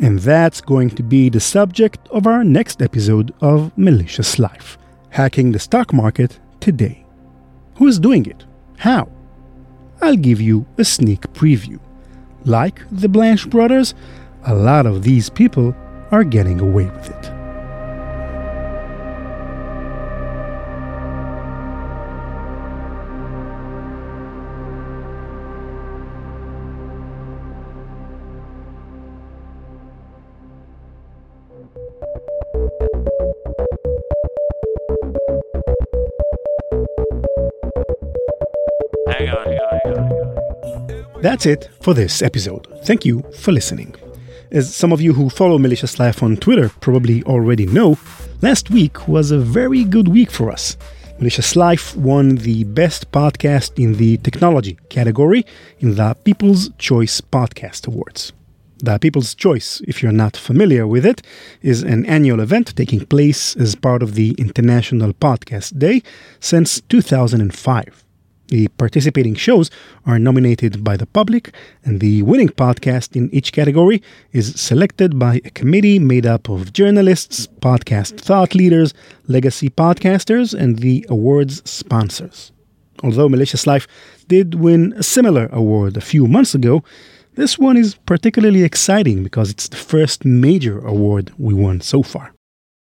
And 0.00 0.18
that's 0.18 0.60
going 0.60 0.90
to 0.96 1.04
be 1.04 1.28
the 1.28 1.38
subject 1.38 2.08
of 2.08 2.26
our 2.26 2.42
next 2.42 2.82
episode 2.82 3.32
of 3.40 3.70
Malicious 3.78 4.40
Life 4.40 4.78
Hacking 5.10 5.52
the 5.52 5.60
Stock 5.60 5.92
Market 5.92 6.40
today. 6.62 7.04
Who 7.76 7.88
is 7.88 7.98
doing 7.98 8.24
it? 8.26 8.44
How? 8.78 9.08
I'll 10.00 10.16
give 10.16 10.40
you 10.40 10.64
a 10.78 10.84
sneak 10.84 11.22
preview. 11.32 11.80
Like 12.44 12.80
the 12.90 13.08
Blanche 13.08 13.50
brothers, 13.50 13.94
a 14.46 14.54
lot 14.54 14.86
of 14.86 15.02
these 15.02 15.28
people 15.28 15.74
are 16.12 16.24
getting 16.24 16.60
away 16.60 16.86
with 16.86 17.10
it. 17.10 17.41
That's 41.22 41.46
it 41.46 41.70
for 41.80 41.94
this 41.94 42.20
episode. 42.20 42.66
Thank 42.82 43.04
you 43.04 43.22
for 43.38 43.52
listening. 43.52 43.94
As 44.50 44.74
some 44.74 44.92
of 44.92 45.00
you 45.00 45.12
who 45.12 45.30
follow 45.30 45.56
Malicious 45.56 46.00
Life 46.00 46.20
on 46.20 46.36
Twitter 46.36 46.68
probably 46.80 47.22
already 47.22 47.64
know, 47.64 47.96
last 48.40 48.70
week 48.70 49.06
was 49.06 49.30
a 49.30 49.38
very 49.38 49.84
good 49.84 50.08
week 50.08 50.32
for 50.32 50.50
us. 50.50 50.76
Malicious 51.20 51.54
Life 51.54 51.94
won 51.94 52.34
the 52.34 52.64
Best 52.64 53.12
Podcast 53.12 53.80
in 53.80 53.92
the 53.98 54.16
Technology 54.16 54.76
category 54.88 55.46
in 55.78 55.94
the 55.94 56.16
People's 56.24 56.70
Choice 56.78 57.20
Podcast 57.20 57.86
Awards. 57.86 58.32
The 58.78 58.98
People's 58.98 59.36
Choice, 59.36 59.80
if 59.86 60.02
you're 60.02 60.10
not 60.10 60.36
familiar 60.36 60.88
with 60.88 61.06
it, 61.06 61.22
is 61.60 61.84
an 61.84 62.04
annual 62.06 62.40
event 62.40 62.74
taking 62.74 63.06
place 63.06 63.54
as 63.54 63.76
part 63.76 64.02
of 64.02 64.16
the 64.16 64.34
International 64.38 65.12
Podcast 65.12 65.78
Day 65.78 66.02
since 66.40 66.80
2005. 66.88 68.01
The 68.52 68.68
participating 68.68 69.34
shows 69.34 69.70
are 70.04 70.18
nominated 70.18 70.84
by 70.84 70.98
the 70.98 71.06
public, 71.06 71.54
and 71.86 72.00
the 72.00 72.20
winning 72.20 72.50
podcast 72.50 73.16
in 73.16 73.34
each 73.34 73.50
category 73.50 74.02
is 74.32 74.60
selected 74.60 75.18
by 75.18 75.40
a 75.42 75.48
committee 75.48 75.98
made 75.98 76.26
up 76.26 76.50
of 76.50 76.74
journalists, 76.74 77.46
podcast 77.62 78.20
thought 78.20 78.54
leaders, 78.54 78.92
legacy 79.26 79.70
podcasters, 79.70 80.52
and 80.52 80.80
the 80.80 81.06
award's 81.08 81.62
sponsors. 81.64 82.52
Although 83.02 83.30
Malicious 83.30 83.66
Life 83.66 83.88
did 84.28 84.56
win 84.56 84.92
a 84.98 85.02
similar 85.02 85.48
award 85.50 85.96
a 85.96 86.02
few 86.02 86.26
months 86.26 86.54
ago, 86.54 86.84
this 87.36 87.58
one 87.58 87.78
is 87.78 87.94
particularly 88.04 88.64
exciting 88.64 89.22
because 89.22 89.48
it's 89.48 89.68
the 89.68 89.78
first 89.78 90.26
major 90.26 90.78
award 90.86 91.32
we 91.38 91.54
won 91.54 91.80
so 91.80 92.02
far. 92.02 92.34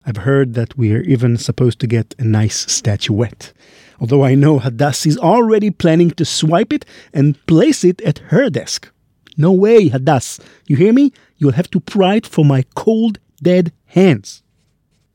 I've 0.03 0.17
heard 0.17 0.55
that 0.55 0.75
we're 0.75 1.03
even 1.03 1.37
supposed 1.37 1.77
to 1.81 1.85
get 1.85 2.15
a 2.17 2.23
nice 2.23 2.65
statuette 2.71 3.53
although 3.99 4.23
I 4.23 4.35
know 4.35 4.59
Hadass 4.59 5.05
is 5.05 5.17
already 5.17 5.69
planning 5.69 6.11
to 6.11 6.25
swipe 6.25 6.73
it 6.73 6.85
and 7.13 7.43
place 7.45 7.83
it 7.83 8.01
at 8.01 8.19
her 8.29 8.49
desk. 8.49 8.89
No 9.37 9.51
way, 9.51 9.89
Hadass. 9.89 10.39
You 10.67 10.75
hear 10.75 10.93
me? 10.93 11.13
You'll 11.37 11.53
have 11.53 11.69
to 11.71 11.79
pry 11.79 12.15
it 12.15 12.27
from 12.27 12.47
my 12.47 12.63
cold, 12.75 13.19
dead 13.41 13.71
hands. 13.85 14.43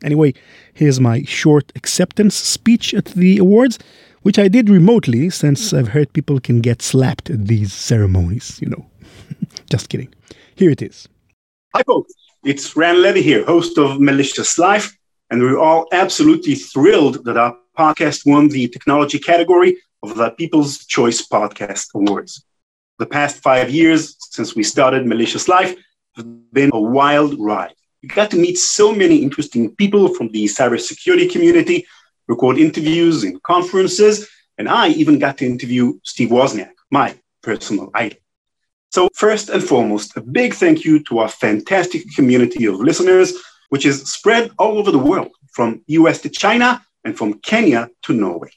Anyway, 0.02 0.34
here's 0.74 1.00
my 1.00 1.22
short 1.24 1.72
acceptance 1.74 2.34
speech 2.34 2.92
at 2.94 3.06
the 3.06 3.38
awards, 3.38 3.78
which 4.22 4.38
I 4.38 4.48
did 4.48 4.68
remotely 4.68 5.30
since 5.30 5.72
I've 5.72 5.88
heard 5.88 6.12
people 6.12 6.40
can 6.40 6.60
get 6.60 6.82
slapped 6.82 7.30
at 7.30 7.46
these 7.46 7.72
ceremonies, 7.72 8.58
you 8.60 8.68
know. 8.68 8.86
Just 9.70 9.88
kidding. 9.88 10.12
Here 10.54 10.70
it 10.70 10.82
is. 10.82 11.08
Hi, 11.74 11.82
folks. 11.82 12.12
It's 12.44 12.76
Ran 12.76 13.02
Levi 13.02 13.20
here, 13.20 13.44
host 13.44 13.78
of 13.78 14.00
Malicious 14.00 14.58
Life, 14.58 14.94
and 15.30 15.42
we're 15.42 15.58
all 15.58 15.86
absolutely 15.92 16.54
thrilled 16.54 17.24
that 17.24 17.38
our 17.38 17.56
podcast 17.76 18.22
won 18.24 18.48
the 18.48 18.68
technology 18.68 19.18
category 19.18 19.76
of 20.02 20.16
the 20.16 20.30
People's 20.30 20.84
Choice 20.86 21.26
Podcast 21.26 21.88
Awards. 21.94 22.44
The 22.98 23.06
past 23.06 23.42
five 23.42 23.70
years 23.70 24.16
since 24.18 24.54
we 24.54 24.62
started 24.62 25.06
Malicious 25.06 25.48
Life 25.48 25.76
have 26.16 26.52
been 26.52 26.70
a 26.72 26.80
wild 26.80 27.38
ride. 27.38 27.74
We 28.02 28.08
got 28.08 28.30
to 28.30 28.36
meet 28.36 28.58
so 28.58 28.94
many 28.94 29.16
interesting 29.16 29.74
people 29.74 30.14
from 30.14 30.28
the 30.28 30.44
cybersecurity 30.44 31.30
community, 31.30 31.86
record 32.28 32.58
interviews 32.58 33.24
in 33.24 33.40
conferences, 33.40 34.28
and 34.58 34.68
I 34.68 34.88
even 34.88 35.18
got 35.18 35.38
to 35.38 35.46
interview 35.46 35.98
Steve 36.04 36.28
Wozniak, 36.28 36.72
my 36.90 37.18
personal 37.42 37.90
idol. 37.94 38.18
So, 38.90 39.08
first 39.14 39.48
and 39.48 39.62
foremost, 39.62 40.16
a 40.16 40.20
big 40.20 40.54
thank 40.54 40.84
you 40.84 41.02
to 41.04 41.18
our 41.18 41.28
fantastic 41.28 42.02
community 42.14 42.66
of 42.66 42.76
listeners, 42.76 43.32
which 43.70 43.84
is 43.84 44.08
spread 44.08 44.52
all 44.58 44.78
over 44.78 44.92
the 44.92 44.98
world, 44.98 45.32
from 45.52 45.82
US 45.86 46.20
to 46.20 46.28
China 46.28 46.80
and 47.04 47.16
from 47.16 47.34
Kenya 47.40 47.88
to 48.02 48.12
Norway. 48.12 48.50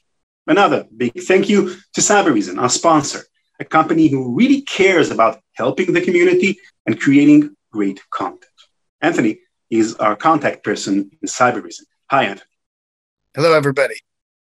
Another 0.46 0.86
big 0.96 1.12
thank 1.22 1.48
you 1.48 1.76
to 1.94 2.00
Cybereason, 2.00 2.60
our 2.60 2.70
sponsor, 2.70 3.24
a 3.60 3.64
company 3.64 4.08
who 4.08 4.34
really 4.34 4.62
cares 4.62 5.10
about 5.10 5.40
helping 5.54 5.92
the 5.92 6.00
community 6.00 6.58
and 6.86 7.00
creating 7.00 7.54
great 7.70 8.00
content. 8.10 8.44
Anthony 9.00 9.40
is 9.70 9.94
our 9.96 10.16
contact 10.16 10.64
person 10.64 11.10
in 11.20 11.28
Cybereason. 11.28 11.82
Hi, 12.10 12.24
Anthony. 12.24 12.50
Hello, 13.34 13.52
everybody. 13.52 13.96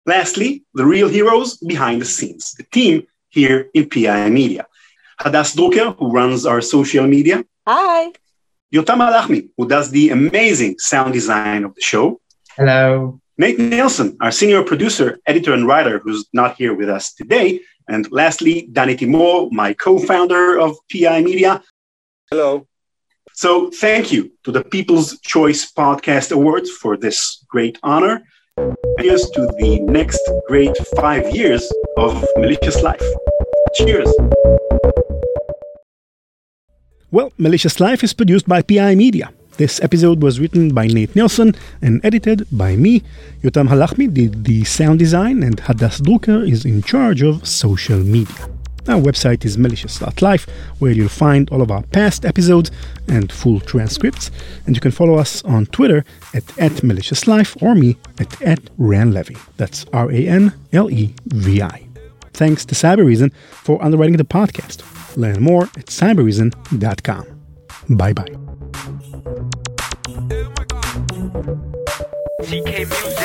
Lastly, 0.06 0.64
the 0.74 0.86
real 0.86 1.08
heroes 1.08 1.56
behind 1.56 2.00
the 2.00 2.04
scenes, 2.04 2.52
the 2.52 2.62
team 2.62 3.06
here 3.28 3.68
in 3.74 3.88
PI 3.88 4.30
Media. 4.30 4.66
Hadass 5.20 5.56
Drucker, 5.56 5.96
who 5.98 6.12
runs 6.12 6.46
our 6.46 6.60
social 6.60 7.06
media. 7.06 7.44
Hi. 7.66 8.12
Yotam 8.72 8.98
Halachmi, 8.98 9.48
who 9.56 9.66
does 9.66 9.90
the 9.90 10.10
amazing 10.10 10.78
sound 10.78 11.12
design 11.12 11.64
of 11.64 11.74
the 11.74 11.80
show. 11.80 12.20
Hello. 12.56 13.20
Nate 13.38 13.58
Nelson, 13.58 14.16
our 14.22 14.32
senior 14.32 14.62
producer, 14.62 15.18
editor, 15.26 15.52
and 15.52 15.66
writer, 15.66 15.98
who's 15.98 16.26
not 16.32 16.56
here 16.56 16.72
with 16.72 16.88
us 16.88 17.12
today. 17.12 17.60
And 17.86 18.10
lastly, 18.10 18.68
Danny 18.72 18.96
Timor, 18.96 19.50
my 19.52 19.74
co 19.74 19.98
founder 19.98 20.58
of 20.58 20.74
PI 20.90 21.20
Media. 21.20 21.62
Hello. 22.30 22.66
So, 23.34 23.70
thank 23.70 24.10
you 24.10 24.32
to 24.44 24.52
the 24.52 24.64
People's 24.64 25.20
Choice 25.20 25.70
Podcast 25.70 26.32
Awards 26.32 26.70
for 26.70 26.96
this 26.96 27.44
great 27.46 27.78
honor. 27.82 28.22
Here's 28.98 29.28
to 29.30 29.46
the 29.58 29.80
next 29.80 30.22
great 30.48 30.74
five 30.96 31.36
years 31.36 31.70
of 31.98 32.24
Malicious 32.38 32.80
Life. 32.80 33.04
Cheers. 33.74 34.10
Well, 37.10 37.32
Malicious 37.36 37.78
Life 37.80 38.02
is 38.02 38.14
produced 38.14 38.48
by 38.48 38.62
PI 38.62 38.94
Media. 38.94 39.35
This 39.56 39.80
episode 39.82 40.22
was 40.22 40.38
written 40.38 40.74
by 40.74 40.86
Nate 40.86 41.16
Nelson 41.16 41.54
and 41.80 42.04
edited 42.04 42.46
by 42.52 42.76
me. 42.76 43.02
Yotam 43.42 43.68
Halachmi 43.68 44.12
did 44.12 44.44
the 44.44 44.64
sound 44.64 44.98
design, 44.98 45.42
and 45.42 45.56
Hadass 45.56 46.00
Drucker 46.00 46.46
is 46.46 46.66
in 46.66 46.82
charge 46.82 47.22
of 47.22 47.46
social 47.48 47.98
media. 47.98 48.36
Our 48.88 49.00
website 49.00 49.44
is 49.44 49.58
malicious.life, 49.58 50.46
where 50.78 50.92
you'll 50.92 51.08
find 51.08 51.50
all 51.50 51.62
of 51.62 51.70
our 51.70 51.82
past 51.84 52.24
episodes 52.24 52.70
and 53.08 53.32
full 53.32 53.60
transcripts. 53.60 54.30
And 54.66 54.76
you 54.76 54.80
can 54.80 54.92
follow 54.92 55.14
us 55.14 55.42
on 55.44 55.66
Twitter 55.66 56.04
at, 56.34 56.44
at 56.58 56.72
maliciouslife 56.82 57.60
or 57.62 57.74
me 57.74 57.96
at, 58.20 58.40
at 58.42 58.62
ranlevi. 58.78 59.38
That's 59.56 59.86
R 59.92 60.12
A 60.12 60.28
N 60.28 60.52
L 60.72 60.90
E 60.90 61.14
V 61.26 61.62
I. 61.62 61.88
Thanks 62.34 62.64
to 62.66 62.74
Cybereason 62.74 63.32
for 63.34 63.82
underwriting 63.82 64.18
the 64.18 64.24
podcast. 64.24 64.84
Learn 65.16 65.42
more 65.42 65.62
at 65.62 65.86
cybereason.com. 65.86 67.26
Bye 67.88 68.12
bye. 68.12 68.45
CK 71.36 72.86
Music. 72.88 73.15